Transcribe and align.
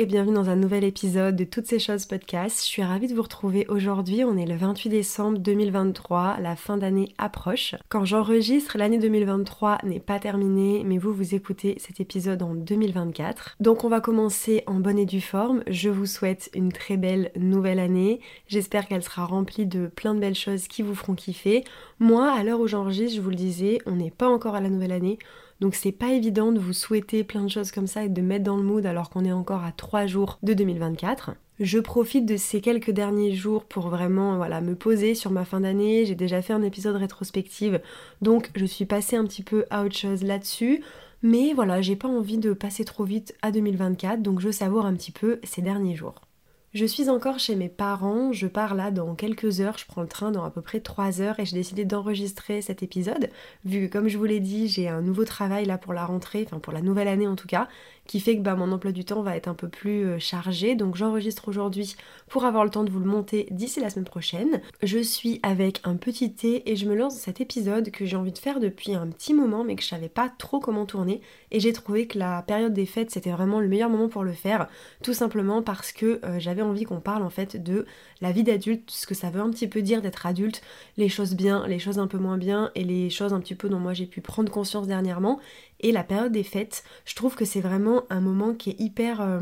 Et 0.00 0.06
bienvenue 0.06 0.34
dans 0.34 0.48
un 0.48 0.54
nouvel 0.54 0.84
épisode 0.84 1.34
de 1.34 1.42
Toutes 1.42 1.66
ces 1.66 1.80
choses 1.80 2.06
podcast. 2.06 2.60
Je 2.60 2.66
suis 2.66 2.84
ravie 2.84 3.08
de 3.08 3.14
vous 3.14 3.22
retrouver 3.22 3.66
aujourd'hui. 3.68 4.22
On 4.22 4.36
est 4.36 4.46
le 4.46 4.54
28 4.54 4.90
décembre 4.90 5.38
2023, 5.38 6.36
la 6.40 6.54
fin 6.54 6.76
d'année 6.76 7.12
approche. 7.18 7.74
Quand 7.88 8.04
j'enregistre, 8.04 8.78
l'année 8.78 8.98
2023 8.98 9.78
n'est 9.82 9.98
pas 9.98 10.20
terminée, 10.20 10.84
mais 10.84 10.98
vous 10.98 11.12
vous 11.12 11.34
écoutez 11.34 11.78
cet 11.80 11.98
épisode 11.98 12.42
en 12.42 12.54
2024. 12.54 13.56
Donc 13.58 13.82
on 13.82 13.88
va 13.88 14.00
commencer 14.00 14.62
en 14.68 14.74
bonne 14.74 15.00
et 15.00 15.04
due 15.04 15.20
forme. 15.20 15.64
Je 15.66 15.88
vous 15.88 16.06
souhaite 16.06 16.48
une 16.54 16.70
très 16.70 16.96
belle 16.96 17.32
nouvelle 17.34 17.80
année. 17.80 18.20
J'espère 18.46 18.86
qu'elle 18.86 19.02
sera 19.02 19.24
remplie 19.24 19.66
de 19.66 19.88
plein 19.88 20.14
de 20.14 20.20
belles 20.20 20.36
choses 20.36 20.68
qui 20.68 20.82
vous 20.82 20.94
feront 20.94 21.16
kiffer. 21.16 21.64
Moi, 21.98 22.30
à 22.30 22.44
l'heure 22.44 22.60
où 22.60 22.68
j'enregistre, 22.68 23.16
je 23.16 23.20
vous 23.20 23.30
le 23.30 23.34
disais, 23.34 23.80
on 23.84 23.96
n'est 23.96 24.12
pas 24.12 24.28
encore 24.28 24.54
à 24.54 24.60
la 24.60 24.68
nouvelle 24.68 24.92
année. 24.92 25.18
Donc 25.60 25.74
c'est 25.74 25.92
pas 25.92 26.12
évident 26.12 26.52
de 26.52 26.60
vous 26.60 26.72
souhaiter 26.72 27.24
plein 27.24 27.42
de 27.42 27.50
choses 27.50 27.72
comme 27.72 27.86
ça 27.86 28.04
et 28.04 28.08
de 28.08 28.22
mettre 28.22 28.44
dans 28.44 28.56
le 28.56 28.62
mood 28.62 28.86
alors 28.86 29.10
qu'on 29.10 29.24
est 29.24 29.32
encore 29.32 29.64
à 29.64 29.72
3 29.72 30.06
jours 30.06 30.38
de 30.42 30.54
2024. 30.54 31.32
Je 31.60 31.80
profite 31.80 32.24
de 32.24 32.36
ces 32.36 32.60
quelques 32.60 32.92
derniers 32.92 33.34
jours 33.34 33.64
pour 33.64 33.88
vraiment 33.88 34.36
voilà, 34.36 34.60
me 34.60 34.76
poser 34.76 35.16
sur 35.16 35.32
ma 35.32 35.44
fin 35.44 35.60
d'année. 35.60 36.04
J'ai 36.06 36.14
déjà 36.14 36.40
fait 36.40 36.52
un 36.52 36.62
épisode 36.62 36.94
rétrospective, 36.94 37.80
donc 38.22 38.50
je 38.54 38.64
suis 38.64 38.84
passée 38.84 39.16
un 39.16 39.24
petit 39.24 39.42
peu 39.42 39.64
à 39.70 39.84
autre 39.84 39.96
chose 39.96 40.22
là-dessus. 40.22 40.84
Mais 41.22 41.52
voilà, 41.54 41.80
j'ai 41.82 41.96
pas 41.96 42.06
envie 42.06 42.38
de 42.38 42.52
passer 42.52 42.84
trop 42.84 43.02
vite 43.02 43.34
à 43.42 43.50
2024, 43.50 44.22
donc 44.22 44.38
je 44.38 44.52
savoure 44.52 44.86
un 44.86 44.94
petit 44.94 45.10
peu 45.10 45.40
ces 45.42 45.62
derniers 45.62 45.96
jours. 45.96 46.27
Je 46.74 46.84
suis 46.84 47.08
encore 47.08 47.38
chez 47.38 47.56
mes 47.56 47.70
parents, 47.70 48.30
je 48.30 48.46
pars 48.46 48.74
là 48.74 48.90
dans 48.90 49.14
quelques 49.14 49.62
heures, 49.62 49.78
je 49.78 49.86
prends 49.86 50.02
le 50.02 50.06
train 50.06 50.30
dans 50.30 50.44
à 50.44 50.50
peu 50.50 50.60
près 50.60 50.80
3 50.80 51.22
heures 51.22 51.40
et 51.40 51.46
j'ai 51.46 51.56
décidé 51.56 51.86
d'enregistrer 51.86 52.60
cet 52.60 52.82
épisode, 52.82 53.30
vu 53.64 53.88
que 53.88 53.92
comme 53.92 54.08
je 54.08 54.18
vous 54.18 54.26
l'ai 54.26 54.38
dit, 54.38 54.68
j'ai 54.68 54.86
un 54.86 55.00
nouveau 55.00 55.24
travail 55.24 55.64
là 55.64 55.78
pour 55.78 55.94
la 55.94 56.04
rentrée, 56.04 56.44
enfin 56.44 56.58
pour 56.58 56.74
la 56.74 56.82
nouvelle 56.82 57.08
année 57.08 57.26
en 57.26 57.36
tout 57.36 57.46
cas, 57.46 57.68
qui 58.06 58.20
fait 58.20 58.36
que 58.36 58.42
bah, 58.42 58.54
mon 58.54 58.70
emploi 58.70 58.92
du 58.92 59.06
temps 59.06 59.22
va 59.22 59.34
être 59.34 59.48
un 59.48 59.54
peu 59.54 59.68
plus 59.68 60.04
euh, 60.04 60.18
chargé, 60.18 60.74
donc 60.74 60.94
j'enregistre 60.94 61.48
aujourd'hui 61.48 61.96
pour 62.28 62.44
avoir 62.44 62.64
le 62.64 62.70
temps 62.70 62.84
de 62.84 62.90
vous 62.90 63.00
le 63.00 63.06
monter 63.06 63.46
d'ici 63.50 63.80
la 63.80 63.88
semaine 63.88 64.04
prochaine. 64.04 64.60
Je 64.82 64.98
suis 64.98 65.40
avec 65.42 65.80
un 65.84 65.96
petit 65.96 66.34
thé 66.34 66.70
et 66.70 66.76
je 66.76 66.86
me 66.86 66.94
lance 66.94 67.14
dans 67.14 67.20
cet 67.20 67.40
épisode 67.40 67.90
que 67.90 68.04
j'ai 68.04 68.16
envie 68.16 68.32
de 68.32 68.38
faire 68.38 68.60
depuis 68.60 68.94
un 68.94 69.06
petit 69.06 69.32
moment 69.32 69.64
mais 69.64 69.74
que 69.74 69.82
je 69.82 69.88
savais 69.88 70.10
pas 70.10 70.30
trop 70.36 70.60
comment 70.60 70.84
tourner. 70.84 71.22
Et 71.50 71.60
j'ai 71.60 71.72
trouvé 71.72 72.06
que 72.06 72.18
la 72.18 72.42
période 72.42 72.74
des 72.74 72.86
fêtes 72.86 73.10
c'était 73.10 73.30
vraiment 73.30 73.58
le 73.58 73.68
meilleur 73.68 73.88
moment 73.88 74.08
pour 74.08 74.22
le 74.22 74.32
faire, 74.34 74.68
tout 75.02 75.14
simplement 75.14 75.62
parce 75.62 75.92
que 75.92 76.20
euh, 76.24 76.38
j'avais 76.38 76.57
envie 76.62 76.84
qu'on 76.84 77.00
parle 77.00 77.22
en 77.22 77.30
fait 77.30 77.62
de 77.62 77.86
la 78.20 78.32
vie 78.32 78.42
d'adulte, 78.42 78.90
ce 78.90 79.06
que 79.06 79.14
ça 79.14 79.30
veut 79.30 79.40
un 79.40 79.50
petit 79.50 79.68
peu 79.68 79.82
dire 79.82 80.02
d'être 80.02 80.26
adulte, 80.26 80.62
les 80.96 81.08
choses 81.08 81.34
bien, 81.34 81.66
les 81.66 81.78
choses 81.78 81.98
un 81.98 82.06
peu 82.06 82.18
moins 82.18 82.38
bien 82.38 82.70
et 82.74 82.84
les 82.84 83.10
choses 83.10 83.32
un 83.32 83.40
petit 83.40 83.54
peu 83.54 83.68
dont 83.68 83.78
moi 83.78 83.94
j'ai 83.94 84.06
pu 84.06 84.20
prendre 84.20 84.50
conscience 84.50 84.86
dernièrement. 84.86 85.40
Et 85.80 85.92
la 85.92 86.04
période 86.04 86.32
des 86.32 86.42
fêtes, 86.42 86.84
je 87.04 87.14
trouve 87.14 87.36
que 87.36 87.44
c'est 87.44 87.60
vraiment 87.60 88.04
un 88.10 88.20
moment 88.20 88.54
qui 88.54 88.70
est 88.70 88.80
hyper 88.80 89.20
euh, 89.20 89.40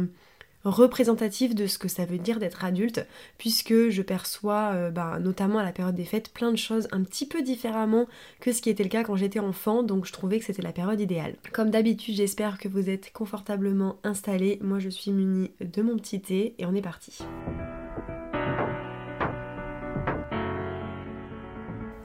représentatif 0.71 1.55
de 1.55 1.67
ce 1.67 1.79
que 1.79 1.89
ça 1.89 2.05
veut 2.05 2.19
dire 2.19 2.39
d'être 2.39 2.65
adulte, 2.65 3.07
puisque 3.39 3.89
je 3.89 4.03
perçois, 4.03 4.73
euh, 4.75 4.91
bah, 4.91 5.19
notamment 5.21 5.59
à 5.59 5.65
la 5.65 5.73
période 5.73 5.95
des 5.95 6.05
fêtes, 6.05 6.33
plein 6.33 6.51
de 6.51 6.57
choses 6.57 6.89
un 6.93 7.03
petit 7.03 7.27
peu 7.27 7.43
différemment 7.43 8.07
que 8.41 8.53
ce 8.53 8.61
qui 8.61 8.71
était 8.71 8.83
le 8.83 8.89
cas 8.89 9.05
quand 9.05 9.17
j'étais 9.17 9.39
enfant, 9.39 9.83
donc 9.83 10.07
je 10.07 10.13
trouvais 10.13 10.39
que 10.39 10.45
c'était 10.45 10.63
la 10.63 10.73
période 10.73 11.01
idéale. 11.01 11.37
Comme 11.53 11.71
d'habitude, 11.71 12.17
j'espère 12.17 12.59
que 12.59 12.69
vous 12.69 12.91
êtes 12.91 13.13
confortablement 13.13 13.97
installés. 14.05 14.59
Moi, 14.63 14.79
je 14.79 14.89
suis 14.89 15.13
munie 15.13 15.51
de 15.61 15.83
mon 15.83 15.97
petit 15.97 16.21
thé 16.21 16.55
et 16.59 16.67
on 16.67 16.75
est 16.75 16.83
parti. 16.83 17.19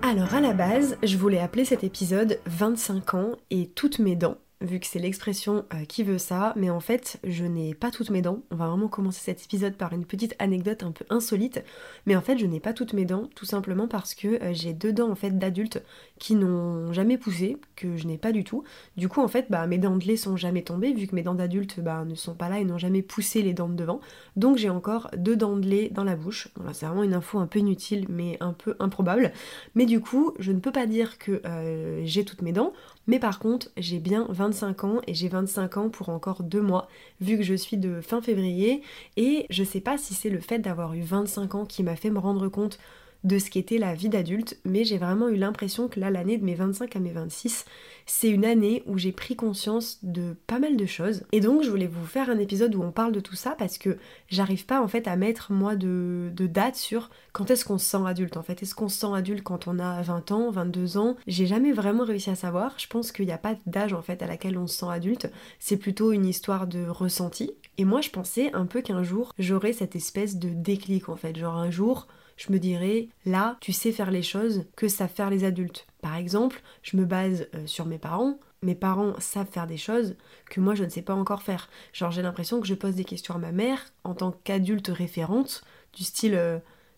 Alors 0.04 0.34
à 0.34 0.42
la 0.42 0.52
base, 0.52 0.98
je 1.04 1.16
voulais 1.16 1.40
appeler 1.40 1.64
cet 1.64 1.86
épisode 1.86 2.40
25 2.46 3.14
ans 3.14 3.32
et 3.50 3.68
toutes 3.68 4.00
mes 4.00 4.18
dents, 4.18 4.36
vu 4.62 4.80
que 4.80 4.88
c'est 4.88 5.00
l'expression 5.00 5.66
euh, 5.74 5.86
qui 5.86 6.04
veut 6.04 6.18
ça, 6.18 6.54
mais 6.56 6.70
en 6.70 6.80
fait 6.80 7.20
je 7.24 7.46
n'ai 7.46 7.74
pas 7.74 7.92
toutes 7.92 8.10
mes 8.10 8.22
dents. 8.22 8.42
On 8.52 8.56
va 8.56 8.68
vraiment 8.68 8.88
commencer 8.88 9.22
cet 9.22 9.44
épisode 9.44 9.76
par 9.76 9.94
une 9.94 10.06
petite 10.06 10.36
anecdote 10.40 10.84
un 10.84 10.92
peu 10.92 11.06
insolite, 11.10 11.64
mais 12.06 12.16
en 12.16 12.22
fait 12.22 12.38
je 12.38 12.46
n'ai 12.46 12.60
pas 12.60 12.74
toutes 12.74 12.94
mes 12.94 13.06
dents, 13.06 13.28
tout 13.36 13.46
simplement 13.46 13.88
parce 13.88 14.14
que 14.14 14.42
euh, 14.42 14.54
j'ai 14.54 14.74
deux 14.74 14.94
dents 14.94 15.10
en 15.10 15.16
fait 15.16 15.38
d'adultes 15.38 15.84
qui 16.20 16.36
n'ont 16.36 16.94
jamais 16.94 17.18
poussé, 17.18 17.58
que 17.76 17.98
je 17.98 18.08
n'ai 18.08 18.18
pas 18.18 18.32
du 18.32 18.44
tout. 18.44 18.64
Du 18.98 19.10
coup 19.10 19.22
en 19.22 19.28
fait 19.28 19.48
bah, 19.50 19.66
mes 19.68 19.78
dents 19.78 19.98
de 19.98 20.06
lait 20.06 20.18
sont 20.18 20.38
jamais 20.38 20.62
tombées, 20.62 20.94
vu 20.94 21.08
que 21.08 21.16
mes 21.16 21.24
dents 21.24 21.36
d'adulte 21.36 21.80
bah, 21.80 22.06
ne 22.06 22.16
sont 22.16 22.36
pas 22.36 22.50
là 22.50 22.60
et 22.60 22.66
n'ont 22.66 22.78
jamais 22.78 23.02
poussé 23.02 23.42
les 23.42 23.54
dents 23.54 23.70
de 23.70 23.76
devant. 23.76 24.00
Donc 24.36 24.58
j'ai 24.58 24.70
encore 24.70 25.10
deux 25.18 25.36
dents 25.36 25.58
de 25.58 25.68
lait 25.68 25.90
dans 25.90 26.04
la 26.04 26.16
bouche. 26.16 26.50
Voilà, 26.56 26.74
c'est 26.74 26.86
vraiment 26.86 27.04
une 27.04 27.14
info 27.14 27.40
un 27.40 27.48
peu 27.48 27.60
inutile 27.60 28.06
mais 28.10 28.38
un 28.40 28.54
peu 28.54 28.76
improbable. 28.80 29.32
Mais 29.76 29.86
du 29.86 30.00
coup 30.00 30.34
je 30.40 30.52
ne 30.52 30.60
peux 30.60 30.72
pas 30.72 30.86
dire 30.86 31.18
que 31.18 31.42
euh, 31.46 32.02
j'ai 32.06 32.24
toutes 32.26 32.42
mes 32.42 32.54
dents, 32.54 32.74
mais 33.08 33.20
par 33.20 33.40
contre 33.40 33.70
j'ai 33.78 34.00
bien 34.00 34.26
25 34.52 34.84
ans 34.84 35.02
et 35.08 35.14
j'ai 35.14 35.30
25 35.30 35.78
ans 35.78 35.90
pour 35.90 36.10
encore 36.10 36.44
deux 36.44 36.62
mois, 36.62 36.90
vu 37.22 37.38
que 37.38 37.44
je 37.44 37.54
suis 37.54 37.78
de 37.78 38.02
fin 38.02 38.22
février. 38.22 38.84
Et 39.16 39.46
je 39.50 39.64
sais 39.64 39.80
pas 39.80 39.98
si 39.98 40.14
c'est 40.14 40.30
le 40.30 40.40
fait 40.40 40.60
d'avoir 40.60 40.94
eu 40.94 41.02
25 41.02 41.56
ans 41.56 41.66
qui 41.66 41.84
m'a 41.84 41.96
fait 41.96 42.10
me 42.10 42.20
rendre 42.20 42.50
compte 42.50 42.78
de 43.24 43.38
ce 43.38 43.50
qu'était 43.50 43.78
la 43.78 43.94
vie 43.94 44.10
d'adulte, 44.10 44.58
mais 44.66 44.84
j'ai 44.84 44.98
vraiment 44.98 45.30
eu 45.30 45.36
l'impression 45.36 45.88
que 45.88 46.00
là, 46.00 46.10
l'année 46.10 46.38
de 46.38 46.44
mes 46.44 46.56
25 46.56 46.96
à 46.96 47.00
mes 47.00 47.12
26, 47.12 47.66
c'est 48.06 48.30
une 48.30 48.46
année 48.46 48.84
où 48.88 48.98
j'ai 48.98 49.12
pris 49.12 49.36
conscience 49.36 50.00
de 50.04 50.36
pas 50.48 50.60
mal 50.60 50.76
de 50.76 50.86
choses. 50.86 51.24
Et 51.32 51.40
donc, 51.40 51.64
je 51.64 51.70
voulais 51.70 51.88
vous 51.88 52.06
faire 52.06 52.30
un 52.30 52.40
épisode 52.40 52.74
où 52.76 52.82
on 52.82 52.92
parle 52.92 53.12
de 53.12 53.20
tout 53.20 53.36
ça 53.36 53.52
parce 53.52 53.78
que 53.78 53.98
j'arrive 54.28 54.66
pas 54.66 54.82
en 54.82 54.88
fait 54.88 55.08
à 55.08 55.16
mettre 55.16 55.52
moi 55.52 55.76
de, 55.76 56.32
de 56.34 56.48
date 56.48 56.76
sur 56.76 57.10
quand 57.32 57.52
est-ce 57.52 57.64
qu'on 57.64 57.78
se 57.78 57.86
sent 57.86 58.06
adulte 58.06 58.38
en 58.38 58.44
fait. 58.44 58.64
Est-ce 58.64 58.76
qu'on 58.76 58.90
se 58.90 59.00
sent 59.00 59.14
adulte 59.14 59.44
quand 59.44 59.68
on 59.68 59.80
a 59.80 60.02
20 60.02 60.32
ans, 60.32 60.52
22 60.52 60.98
ans? 60.98 61.16
J'ai 61.28 61.46
jamais 61.46 61.72
vraiment 61.72 62.04
réussi 62.04 62.30
à 62.30 62.36
savoir. 62.36 62.74
Je 62.78 62.88
pense 62.88 63.12
qu'il 63.12 63.26
n'y 63.26 63.32
a 63.32 63.38
pas 63.38 63.56
d'âge 63.66 63.94
en 63.94 64.02
fait 64.02 64.22
à 64.24 64.28
laquelle 64.28 64.58
on 64.58 64.68
se 64.68 64.80
sent 64.80 64.90
adulte. 64.90 65.32
C'est 65.60 65.78
plutôt 65.78 66.12
une 66.12 66.26
histoire 66.26 66.68
de 66.68 66.88
ressenti. 66.88 67.52
Et 67.78 67.86
moi, 67.86 68.02
je 68.02 68.10
pensais 68.10 68.52
un 68.54 68.66
peu 68.66 68.82
qu'un 68.82 69.04
jour, 69.04 69.34
j'aurais 69.38 69.74
cette 69.74 69.96
espèce 69.96 70.38
de 70.38 70.50
déclic 70.50 71.10
en 71.10 71.16
fait. 71.16 71.38
Genre 71.38 71.56
un 71.56 71.72
jour, 71.72 72.08
je 72.42 72.52
me 72.52 72.58
dirais, 72.58 73.10
là, 73.26 73.58
tu 73.62 73.72
sais 73.72 73.92
faire 73.92 74.10
les 74.10 74.24
choses 74.24 74.66
que 74.76 74.88
savent 74.88 75.14
faire 75.14 75.30
les 75.30 75.44
adultes. 75.44 75.86
Par 76.02 76.16
exemple, 76.16 76.64
je 76.82 76.98
me 76.98 77.06
base 77.06 77.48
euh, 77.54 77.68
sur 77.68 77.86
mes 77.86 78.00
parents. 78.00 78.40
Mes 78.64 78.74
parents 78.74 79.14
savent 79.20 79.50
faire 79.50 79.68
des 79.68 79.78
choses 79.78 80.16
que 80.50 80.60
moi 80.60 80.74
je 80.74 80.84
ne 80.84 80.90
sais 80.90 81.04
pas 81.04 81.14
encore 81.14 81.44
faire. 81.44 81.70
Genre 81.94 82.10
j'ai 82.10 82.24
l'impression 82.24 82.60
que 82.60 82.66
je 82.66 82.74
pose 82.74 82.96
des 82.96 83.04
questions 83.04 83.36
à 83.36 83.38
ma 83.38 83.52
mère 83.52 83.94
en 84.04 84.16
tant 84.16 84.32
qu'adulte 84.32 84.88
référente, 84.88 85.64
du 85.94 86.04
style 86.04 86.34
euh, 86.34 86.58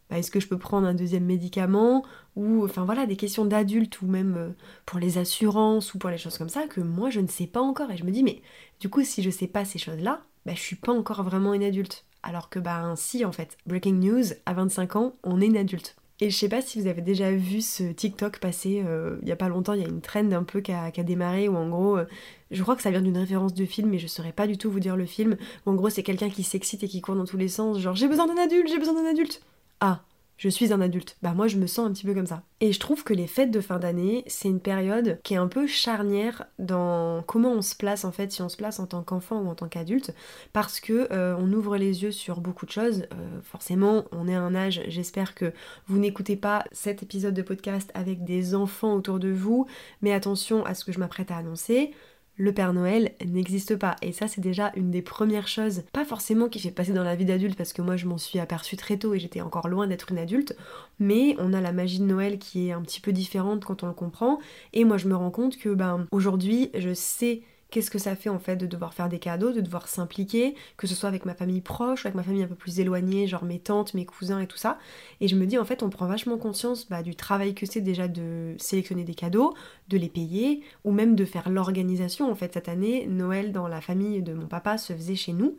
bah, 0.10 0.18
est-ce 0.18 0.32
que 0.32 0.40
je 0.40 0.48
peux 0.48 0.58
prendre 0.58 0.88
un 0.88 0.94
deuxième 0.94 1.26
médicament? 1.26 2.06
Ou 2.38 2.64
enfin 2.64 2.86
voilà 2.86 3.06
des 3.06 3.18
questions 3.18 3.44
d'adultes 3.44 4.02
ou 4.02 4.08
même 4.08 4.36
euh, 4.38 4.50
pour 4.86 5.00
les 5.00 5.18
assurances 5.18 5.94
ou 5.94 5.98
pour 6.00 6.10
les 6.10 6.18
choses 6.18 6.38
comme 6.38 6.50
ça 6.50 6.68
que 6.68 6.80
moi 6.80 7.10
je 7.10 7.20
ne 7.20 7.28
sais 7.28 7.48
pas 7.48 7.62
encore 7.62 7.92
et 7.92 7.98
je 7.98 8.06
me 8.06 8.12
dis 8.12 8.24
mais 8.24 8.42
du 8.80 8.90
coup 8.90 9.04
si 9.04 9.22
je 9.22 9.30
sais 9.30 9.48
pas 9.48 9.66
ces 9.66 9.80
choses 9.80 10.00
là 10.00 10.22
bah 10.46 10.54
je 10.56 10.62
suis 10.62 10.76
pas 10.76 10.92
encore 10.92 11.24
vraiment 11.24 11.54
une 11.54 11.64
adulte 11.64 12.06
alors 12.24 12.50
que 12.50 12.60
bah 12.60 12.94
si 12.96 13.26
en 13.26 13.32
fait, 13.32 13.58
breaking 13.68 14.00
news, 14.00 14.24
à 14.46 14.54
25 14.54 14.96
ans, 14.96 15.14
on 15.24 15.42
est 15.42 15.46
une 15.46 15.58
adulte. 15.58 15.96
Et 16.22 16.30
je 16.30 16.38
sais 16.38 16.48
pas 16.48 16.62
si 16.62 16.80
vous 16.80 16.88
avez 16.88 17.02
déjà 17.02 17.32
vu 17.32 17.60
ce 17.60 17.84
TikTok 17.84 18.40
passer 18.40 18.82
euh, 18.86 19.18
il 19.24 19.28
y 19.28 19.32
a 19.32 19.36
pas 19.36 19.50
longtemps, 19.50 19.74
il 19.74 19.82
y 19.82 19.86
a 19.86 19.90
une 19.90 20.00
trend 20.00 20.32
un 20.32 20.44
peu 20.44 20.62
qui 20.62 20.72
a, 20.72 20.90
démarré 20.92 21.50
où 21.50 21.58
en 21.58 21.68
gros, 21.68 21.98
euh, 21.98 22.06
je 22.50 22.64
crois 22.64 22.78
que 22.78 22.82
ça 22.82 22.92
vient 22.92 23.02
d'une 23.02 23.18
référence 23.18 23.54
de 23.54 23.66
film, 23.66 23.90
mais 23.90 24.00
je 24.00 24.08
saurais 24.08 24.32
pas 24.32 24.48
du 24.48 24.58
tout 24.58 24.72
vous 24.72 24.80
dire 24.80 24.96
le 24.96 25.06
film. 25.06 25.36
Où 25.66 25.72
en 25.72 25.76
gros, 25.76 25.90
c'est 25.90 26.04
quelqu'un 26.04 26.30
qui 26.30 26.44
s'excite 26.44 26.84
et 26.84 26.88
qui 26.88 27.02
court 27.02 27.16
dans 27.16 27.26
tous 27.26 27.38
les 27.38 27.50
sens, 27.50 27.80
genre 27.80 27.96
j'ai 27.96 28.08
besoin 28.08 28.28
d'un 28.28 28.42
adulte, 28.42 28.70
j'ai 28.70 28.80
besoin 28.80 28.94
d'un 28.94 29.10
adulte. 29.10 29.42
Ah, 29.82 30.02
je 30.44 30.50
suis 30.50 30.74
un 30.74 30.82
adulte. 30.82 31.16
Bah 31.22 31.34
moi 31.34 31.48
je 31.48 31.56
me 31.56 31.68
sens 31.68 31.88
un 31.88 31.94
petit 31.94 32.06
peu 32.06 32.14
comme 32.14 32.26
ça. 32.26 32.44
Et 32.60 32.74
je 32.74 32.80
trouve 32.82 33.06
que 33.06 33.14
les 33.14 33.28
fêtes 33.28 33.50
de 33.50 33.62
fin 33.62 33.80
d'année, 33.80 34.26
c'est 34.28 34.50
une 34.50 34.60
période 34.60 35.18
qui 35.24 35.36
est 35.36 35.38
un 35.38 35.48
peu 35.48 35.68
charnière 35.68 36.44
dans 36.60 37.24
comment 37.26 37.54
on 37.54 37.62
se 37.62 37.78
place 37.78 38.04
en 38.04 38.12
fait, 38.12 38.30
si 38.30 38.42
on 38.42 38.50
se 38.50 38.58
place 38.58 38.78
en 38.82 38.86
tant 38.86 39.04
qu'enfant 39.04 39.40
ou 39.40 39.48
en 39.48 39.56
tant 39.56 39.70
qu'adulte, 39.70 40.14
parce 40.52 40.82
que 40.82 41.08
euh, 41.14 41.34
on 41.40 41.50
ouvre 41.54 41.78
les 41.78 42.04
yeux 42.04 42.12
sur 42.12 42.42
beaucoup 42.42 42.66
de 42.66 42.72
choses. 42.72 43.04
Euh, 43.14 43.40
forcément, 43.42 44.04
on 44.12 44.28
est 44.28 44.36
à 44.36 44.42
un 44.42 44.54
âge, 44.54 44.82
j'espère 44.90 45.34
que 45.34 45.54
vous 45.88 45.98
n'écoutez 45.98 46.36
pas 46.36 46.66
cet 46.74 47.04
épisode 47.04 47.34
de 47.34 47.42
podcast 47.42 47.90
avec 47.94 48.26
des 48.26 48.54
enfants 48.54 48.96
autour 48.96 49.20
de 49.20 49.30
vous, 49.30 49.66
mais 50.02 50.12
attention 50.12 50.66
à 50.66 50.74
ce 50.74 50.84
que 50.84 50.92
je 50.92 51.00
m'apprête 51.00 51.32
à 51.32 51.38
annoncer 51.38 51.94
le 52.36 52.54
Père 52.54 52.74
Noël 52.74 53.14
n'existe 53.26 53.76
pas. 53.76 53.96
Et 54.02 54.12
ça, 54.12 54.28
c'est 54.28 54.42
déjà 54.42 54.72
une 54.76 54.92
des 54.92 55.02
premières 55.02 55.48
choses, 55.48 55.84
pas 55.94 56.06
forcément 56.06 56.50
qui 56.50 56.60
fait 56.60 56.72
passer 56.72 56.94
dans 56.94 57.04
la 57.04 57.16
vie 57.16 57.26
d'adulte, 57.26 57.58
parce 57.58 57.74
que 57.74 57.82
moi, 57.82 57.96
je 57.96 58.08
m'en 58.08 58.18
suis 58.18 58.40
aperçue 58.40 58.78
très 58.78 58.98
tôt 58.98 59.14
et 59.14 59.20
j'étais 59.20 59.42
encore 59.42 59.68
loin 59.68 59.88
d'être 59.88 60.12
une 60.12 60.18
adulte, 60.18 60.56
mais 61.00 61.36
on 61.40 61.54
a 61.54 61.62
la 61.62 61.72
magie 61.72 62.00
de 62.00 62.06
Noël 62.06 62.40
qui 62.40 62.68
est 62.68 62.72
un 62.72 62.82
petit 62.82 63.02
peu 63.02 63.12
différente 63.12 63.66
quand 63.66 63.84
on 63.84 63.88
le 63.88 63.94
comprend. 63.94 64.40
Et 64.74 64.84
moi, 64.84 64.98
je 64.98 65.08
me 65.08 65.16
rends 65.16 65.32
compte 65.32 65.58
que, 65.58 65.70
ben, 65.70 66.08
aujourd'hui, 66.12 66.72
je 66.74 66.94
sais 66.94 67.42
qu'est-ce 67.74 67.90
que 67.90 67.98
ça 67.98 68.16
fait 68.16 68.30
en 68.30 68.38
fait 68.38 68.56
de 68.56 68.68
devoir 68.68 68.94
faire 68.94 69.10
des 69.10 69.18
cadeaux, 69.18 69.52
de 69.52 69.60
devoir 69.60 69.88
s'impliquer, 69.88 70.54
que 70.78 70.86
ce 70.86 70.94
soit 70.94 71.10
avec 71.10 71.26
ma 71.26 71.34
famille 71.34 71.60
proche, 71.60 72.06
avec 72.06 72.14
ma 72.14 72.22
famille 72.22 72.44
un 72.44 72.48
peu 72.48 72.54
plus 72.54 72.80
éloignée, 72.80 73.26
genre 73.26 73.46
mes 73.46 73.58
tantes, 73.58 73.96
mes 73.96 74.06
cousins 74.06 74.40
et 74.40 74.46
tout 74.46 74.58
ça. 74.58 74.78
Et 75.22 75.28
je 75.28 75.36
me 75.36 75.48
dis 75.48 75.58
en 75.58 75.66
fait 75.66 75.82
on 75.82 75.90
prend 75.90 76.06
vachement 76.06 76.38
conscience 76.38 76.88
bah, 76.88 77.02
du 77.02 77.16
travail 77.16 77.56
que 77.56 77.66
c'est 77.66 77.82
déjà 77.82 78.08
de 78.08 78.54
sélectionner 78.60 79.04
des 79.04 79.16
cadeaux, 79.16 79.56
de 79.88 79.98
les 79.98 80.08
payer, 80.08 80.62
ou 80.84 80.92
même 80.92 81.16
de 81.16 81.26
faire 81.26 81.50
l'organisation. 81.50 82.30
En 82.30 82.36
fait 82.36 82.54
cette 82.54 82.70
année, 82.70 83.08
Noël 83.08 83.52
dans 83.52 83.68
la 83.68 83.82
famille 83.82 84.22
de 84.22 84.34
mon 84.34 84.46
papa 84.46 84.78
se 84.78 84.94
faisait 84.94 85.16
chez 85.16 85.34
nous. 85.34 85.58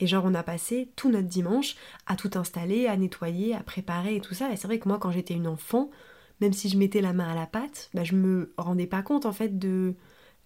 Et 0.00 0.08
genre 0.08 0.24
on 0.26 0.34
a 0.34 0.42
passé 0.42 0.88
tout 0.96 1.12
notre 1.12 1.28
dimanche 1.28 1.76
à 2.08 2.16
tout 2.16 2.30
installer, 2.34 2.88
à 2.88 2.96
nettoyer, 2.96 3.54
à 3.54 3.62
préparer 3.62 4.16
et 4.16 4.20
tout 4.20 4.34
ça. 4.34 4.50
Et 4.52 4.56
c'est 4.56 4.66
vrai 4.66 4.80
que 4.80 4.88
moi 4.88 4.98
quand 4.98 5.12
j'étais 5.12 5.34
une 5.34 5.46
enfant, 5.46 5.90
même 6.40 6.52
si 6.52 6.68
je 6.68 6.76
mettais 6.76 7.00
la 7.00 7.12
main 7.12 7.28
à 7.28 7.36
la 7.36 7.46
pâte, 7.46 7.88
bah, 7.94 8.02
je 8.02 8.16
me 8.16 8.52
rendais 8.58 8.88
pas 8.88 9.02
compte 9.02 9.26
en 9.26 9.32
fait 9.32 9.60
de 9.60 9.94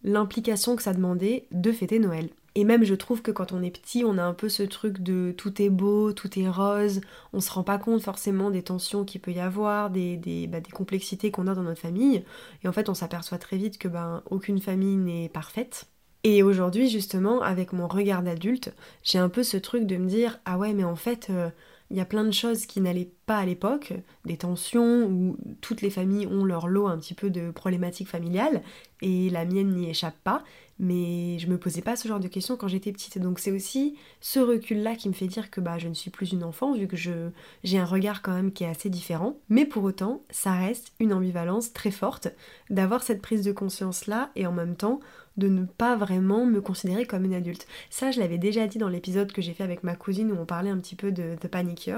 l'implication 0.06 0.76
que 0.76 0.82
ça 0.82 0.94
demandait 0.94 1.46
de 1.50 1.72
fêter 1.72 1.98
Noël. 1.98 2.30
Et 2.54 2.64
même 2.64 2.84
je 2.84 2.94
trouve 2.94 3.20
que 3.20 3.30
quand 3.30 3.52
on 3.52 3.62
est 3.62 3.70
petit, 3.70 4.02
on 4.06 4.16
a 4.16 4.22
un 4.22 4.32
peu 4.32 4.48
ce 4.48 4.62
truc 4.62 5.02
de 5.02 5.34
tout 5.36 5.60
est 5.60 5.68
beau, 5.68 6.14
tout 6.14 6.38
est 6.38 6.48
rose, 6.48 7.02
on 7.34 7.40
se 7.40 7.50
rend 7.50 7.64
pas 7.64 7.76
compte 7.76 8.00
forcément 8.00 8.50
des 8.50 8.62
tensions 8.62 9.04
qu'il 9.04 9.20
peut 9.20 9.32
y 9.32 9.40
avoir, 9.40 9.90
des, 9.90 10.16
des, 10.16 10.46
bah, 10.46 10.60
complexités 10.72 11.30
qu'on 11.30 11.48
a 11.48 11.54
dans 11.54 11.64
notre 11.64 11.82
famille. 11.82 12.24
Et 12.64 12.68
en 12.68 12.72
fait 12.72 12.88
on 12.88 12.94
s'aperçoit 12.94 13.36
très 13.36 13.58
vite 13.58 13.76
que 13.76 13.88
ben, 13.88 14.22
aucune 14.30 14.60
famille 14.60 14.96
n'est 14.96 15.28
parfaite. 15.28 15.88
Et 16.24 16.42
aujourd'hui 16.42 16.88
justement, 16.88 17.42
avec 17.42 17.74
mon 17.74 17.88
regard 17.88 18.22
d'adulte, 18.22 18.72
j'ai 19.02 19.18
un 19.18 19.28
peu 19.28 19.42
ce 19.42 19.58
truc 19.58 19.86
de 19.86 19.96
me 19.98 20.06
dire, 20.06 20.38
ah 20.46 20.56
ouais 20.56 20.72
mais 20.72 20.84
en 20.84 20.96
fait... 20.96 21.28
Euh, 21.28 21.50
il 21.90 21.96
y 21.96 22.00
a 22.00 22.04
plein 22.04 22.24
de 22.24 22.32
choses 22.32 22.66
qui 22.66 22.80
n'allaient 22.80 23.10
pas 23.26 23.38
à 23.38 23.46
l'époque, 23.46 23.92
des 24.24 24.36
tensions 24.36 25.04
où 25.04 25.36
toutes 25.60 25.82
les 25.82 25.90
familles 25.90 26.26
ont 26.26 26.44
leur 26.44 26.66
lot 26.66 26.88
un 26.88 26.98
petit 26.98 27.14
peu 27.14 27.30
de 27.30 27.50
problématiques 27.50 28.08
familiales 28.08 28.62
et 29.02 29.30
la 29.30 29.44
mienne 29.44 29.74
n'y 29.74 29.88
échappe 29.88 30.16
pas, 30.24 30.42
mais 30.78 31.38
je 31.38 31.46
me 31.46 31.58
posais 31.58 31.82
pas 31.82 31.96
ce 31.96 32.08
genre 32.08 32.20
de 32.20 32.28
questions 32.28 32.56
quand 32.56 32.68
j'étais 32.68 32.92
petite. 32.92 33.18
Donc 33.18 33.38
c'est 33.38 33.52
aussi 33.52 33.96
ce 34.20 34.40
recul-là 34.40 34.96
qui 34.96 35.08
me 35.08 35.14
fait 35.14 35.26
dire 35.26 35.50
que 35.50 35.60
bah 35.60 35.78
je 35.78 35.88
ne 35.88 35.94
suis 35.94 36.10
plus 36.10 36.32
une 36.32 36.44
enfant 36.44 36.74
vu 36.74 36.88
que 36.88 36.96
je 36.96 37.30
j'ai 37.62 37.78
un 37.78 37.84
regard 37.84 38.22
quand 38.22 38.34
même 38.34 38.52
qui 38.52 38.64
est 38.64 38.68
assez 38.68 38.90
différent. 38.90 39.36
Mais 39.48 39.64
pour 39.64 39.84
autant, 39.84 40.22
ça 40.30 40.52
reste 40.52 40.92
une 40.98 41.12
ambivalence 41.12 41.72
très 41.72 41.90
forte 41.90 42.28
d'avoir 42.68 43.02
cette 43.02 43.22
prise 43.22 43.44
de 43.44 43.52
conscience 43.52 44.06
là 44.06 44.30
et 44.34 44.46
en 44.46 44.52
même 44.52 44.76
temps 44.76 45.00
de 45.36 45.48
ne 45.48 45.64
pas 45.64 45.96
vraiment 45.96 46.46
me 46.46 46.60
considérer 46.60 47.04
comme 47.04 47.24
une 47.24 47.34
adulte. 47.34 47.66
Ça, 47.90 48.10
je 48.10 48.20
l'avais 48.20 48.38
déjà 48.38 48.66
dit 48.66 48.78
dans 48.78 48.88
l'épisode 48.88 49.32
que 49.32 49.42
j'ai 49.42 49.52
fait 49.52 49.64
avec 49.64 49.82
ma 49.82 49.94
cousine 49.94 50.32
où 50.32 50.36
on 50.38 50.46
parlait 50.46 50.70
un 50.70 50.78
petit 50.78 50.96
peu 50.96 51.12
de 51.12 51.36
The 51.40 51.48
Panic. 51.48 51.90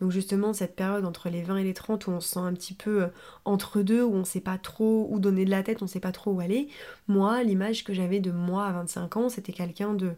Donc 0.00 0.10
justement, 0.10 0.52
cette 0.52 0.74
période 0.74 1.04
entre 1.04 1.28
les 1.28 1.42
20 1.42 1.58
et 1.58 1.64
les 1.64 1.74
30 1.74 2.06
où 2.06 2.10
on 2.10 2.20
se 2.20 2.30
sent 2.30 2.40
un 2.40 2.52
petit 2.54 2.74
peu 2.74 3.04
euh, 3.04 3.08
entre 3.44 3.82
deux, 3.82 4.02
où 4.02 4.14
on 4.14 4.24
sait 4.24 4.40
pas 4.40 4.58
trop 4.58 5.06
où 5.10 5.20
donner 5.20 5.44
de 5.44 5.50
la 5.50 5.62
tête, 5.62 5.82
on 5.82 5.86
sait 5.86 6.00
pas 6.00 6.12
trop 6.12 6.32
où 6.32 6.40
aller. 6.40 6.68
Moi, 7.08 7.42
l'image 7.42 7.84
que 7.84 7.94
j'avais 7.94 8.20
de 8.20 8.32
moi 8.32 8.66
à 8.66 8.72
25 8.72 9.16
ans, 9.16 9.28
c'était 9.28 9.52
quelqu'un 9.52 9.94
de 9.94 10.12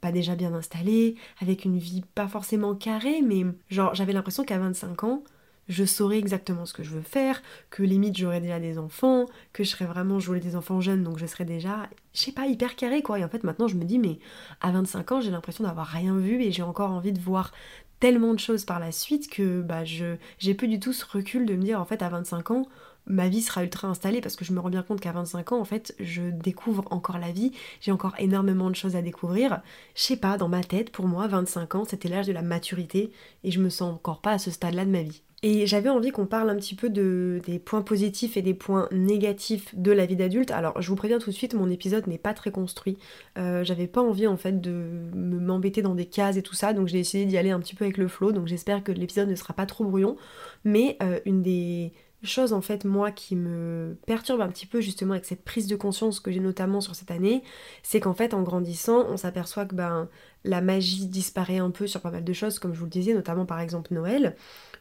pas 0.00 0.12
déjà 0.12 0.36
bien 0.36 0.54
installé, 0.54 1.16
avec 1.40 1.64
une 1.64 1.78
vie 1.78 2.04
pas 2.14 2.28
forcément 2.28 2.74
carrée, 2.74 3.20
mais 3.22 3.44
genre 3.68 3.94
j'avais 3.94 4.12
l'impression 4.12 4.44
qu'à 4.44 4.58
25 4.58 5.04
ans, 5.04 5.24
je 5.68 5.84
saurais 5.84 6.18
exactement 6.18 6.66
ce 6.66 6.72
que 6.72 6.82
je 6.82 6.90
veux 6.90 7.02
faire, 7.02 7.42
que 7.70 7.82
limite 7.82 8.16
j'aurais 8.16 8.40
déjà 8.40 8.58
des 8.58 8.78
enfants, 8.78 9.26
que 9.52 9.64
je 9.64 9.68
serais 9.68 9.84
vraiment, 9.84 10.18
je 10.18 10.32
des 10.34 10.56
enfants 10.56 10.80
jeunes, 10.80 11.02
donc 11.02 11.18
je 11.18 11.26
serais 11.26 11.44
déjà, 11.44 11.88
je 12.14 12.20
sais 12.20 12.32
pas, 12.32 12.46
hyper 12.46 12.76
carré 12.76 13.02
quoi. 13.02 13.18
Et 13.18 13.24
en 13.24 13.28
fait 13.28 13.44
maintenant 13.44 13.68
je 13.68 13.76
me 13.76 13.84
dis, 13.84 13.98
mais 13.98 14.18
à 14.60 14.70
25 14.70 15.12
ans 15.12 15.20
j'ai 15.20 15.30
l'impression 15.30 15.64
d'avoir 15.64 15.86
rien 15.86 16.16
vu 16.16 16.42
et 16.42 16.52
j'ai 16.52 16.62
encore 16.62 16.90
envie 16.90 17.12
de 17.12 17.20
voir 17.20 17.52
tellement 18.00 18.32
de 18.32 18.38
choses 18.38 18.64
par 18.64 18.78
la 18.78 18.92
suite 18.92 19.28
que 19.28 19.60
bah 19.60 19.84
je 19.84 20.16
j'ai 20.38 20.54
plus 20.54 20.68
du 20.68 20.78
tout 20.78 20.92
ce 20.92 21.04
recul 21.04 21.46
de 21.46 21.54
me 21.54 21.62
dire 21.62 21.80
en 21.80 21.84
fait 21.84 22.00
à 22.02 22.08
25 22.08 22.52
ans 22.52 22.68
ma 23.06 23.28
vie 23.28 23.42
sera 23.42 23.64
ultra 23.64 23.88
installée 23.88 24.20
parce 24.20 24.36
que 24.36 24.44
je 24.44 24.52
me 24.52 24.60
rends 24.60 24.68
bien 24.70 24.82
compte 24.82 25.00
qu'à 25.00 25.12
25 25.12 25.52
ans 25.52 25.60
en 25.60 25.64
fait 25.64 25.94
je 25.98 26.30
découvre 26.30 26.84
encore 26.90 27.18
la 27.18 27.32
vie, 27.32 27.52
j'ai 27.80 27.90
encore 27.90 28.14
énormément 28.18 28.70
de 28.70 28.76
choses 28.76 28.96
à 28.96 29.02
découvrir. 29.02 29.62
Je 29.96 30.02
sais 30.02 30.16
pas, 30.16 30.36
dans 30.36 30.48
ma 30.48 30.62
tête 30.62 30.90
pour 30.90 31.06
moi 31.08 31.26
25 31.26 31.74
ans 31.74 31.84
c'était 31.84 32.08
l'âge 32.08 32.26
de 32.26 32.32
la 32.32 32.42
maturité 32.42 33.10
et 33.44 33.50
je 33.50 33.60
me 33.60 33.70
sens 33.70 33.94
encore 33.94 34.20
pas 34.20 34.32
à 34.32 34.38
ce 34.38 34.50
stade-là 34.50 34.84
de 34.84 34.90
ma 34.90 35.02
vie. 35.02 35.22
Et 35.44 35.68
j'avais 35.68 35.88
envie 35.88 36.10
qu'on 36.10 36.26
parle 36.26 36.50
un 36.50 36.56
petit 36.56 36.74
peu 36.74 36.90
de, 36.90 37.40
des 37.46 37.60
points 37.60 37.82
positifs 37.82 38.36
et 38.36 38.42
des 38.42 38.54
points 38.54 38.88
négatifs 38.90 39.72
de 39.76 39.92
la 39.92 40.04
vie 40.04 40.16
d'adulte. 40.16 40.50
Alors 40.50 40.82
je 40.82 40.88
vous 40.88 40.96
préviens 40.96 41.20
tout 41.20 41.30
de 41.30 41.34
suite, 41.34 41.54
mon 41.54 41.70
épisode 41.70 42.08
n'est 42.08 42.18
pas 42.18 42.34
très 42.34 42.50
construit. 42.50 42.98
Euh, 43.38 43.62
j'avais 43.62 43.86
pas 43.86 44.02
envie 44.02 44.26
en 44.26 44.36
fait 44.36 44.60
de 44.60 45.10
m'embêter 45.14 45.80
dans 45.80 45.94
des 45.94 46.06
cases 46.06 46.36
et 46.36 46.42
tout 46.42 46.56
ça, 46.56 46.72
donc 46.72 46.88
j'ai 46.88 46.98
essayé 46.98 47.24
d'y 47.24 47.38
aller 47.38 47.50
un 47.50 47.60
petit 47.60 47.76
peu 47.76 47.84
avec 47.84 47.98
le 47.98 48.08
flow. 48.08 48.32
Donc 48.32 48.48
j'espère 48.48 48.82
que 48.82 48.90
l'épisode 48.90 49.28
ne 49.28 49.36
sera 49.36 49.54
pas 49.54 49.66
trop 49.66 49.84
brouillon. 49.84 50.16
Mais 50.64 50.96
euh, 51.04 51.20
une 51.24 51.42
des 51.42 51.92
choses 52.24 52.52
en 52.52 52.60
fait 52.60 52.84
moi 52.84 53.12
qui 53.12 53.36
me 53.36 53.96
perturbe 54.06 54.40
un 54.40 54.48
petit 54.48 54.66
peu 54.66 54.80
justement 54.80 55.12
avec 55.12 55.24
cette 55.24 55.44
prise 55.44 55.68
de 55.68 55.76
conscience 55.76 56.18
que 56.18 56.32
j'ai 56.32 56.40
notamment 56.40 56.80
sur 56.80 56.96
cette 56.96 57.12
année, 57.12 57.44
c'est 57.84 58.00
qu'en 58.00 58.14
fait 58.14 58.34
en 58.34 58.42
grandissant 58.42 59.06
on 59.08 59.16
s'aperçoit 59.16 59.66
que 59.66 59.76
ben 59.76 60.08
la 60.44 60.60
magie 60.60 61.06
disparaît 61.06 61.58
un 61.58 61.70
peu 61.70 61.86
sur 61.86 62.00
pas 62.00 62.10
mal 62.10 62.24
de 62.24 62.32
choses 62.32 62.58
comme 62.58 62.74
je 62.74 62.78
vous 62.80 62.86
le 62.86 62.90
disais, 62.90 63.14
notamment 63.14 63.46
par 63.46 63.60
exemple 63.60 63.94
Noël 63.94 64.34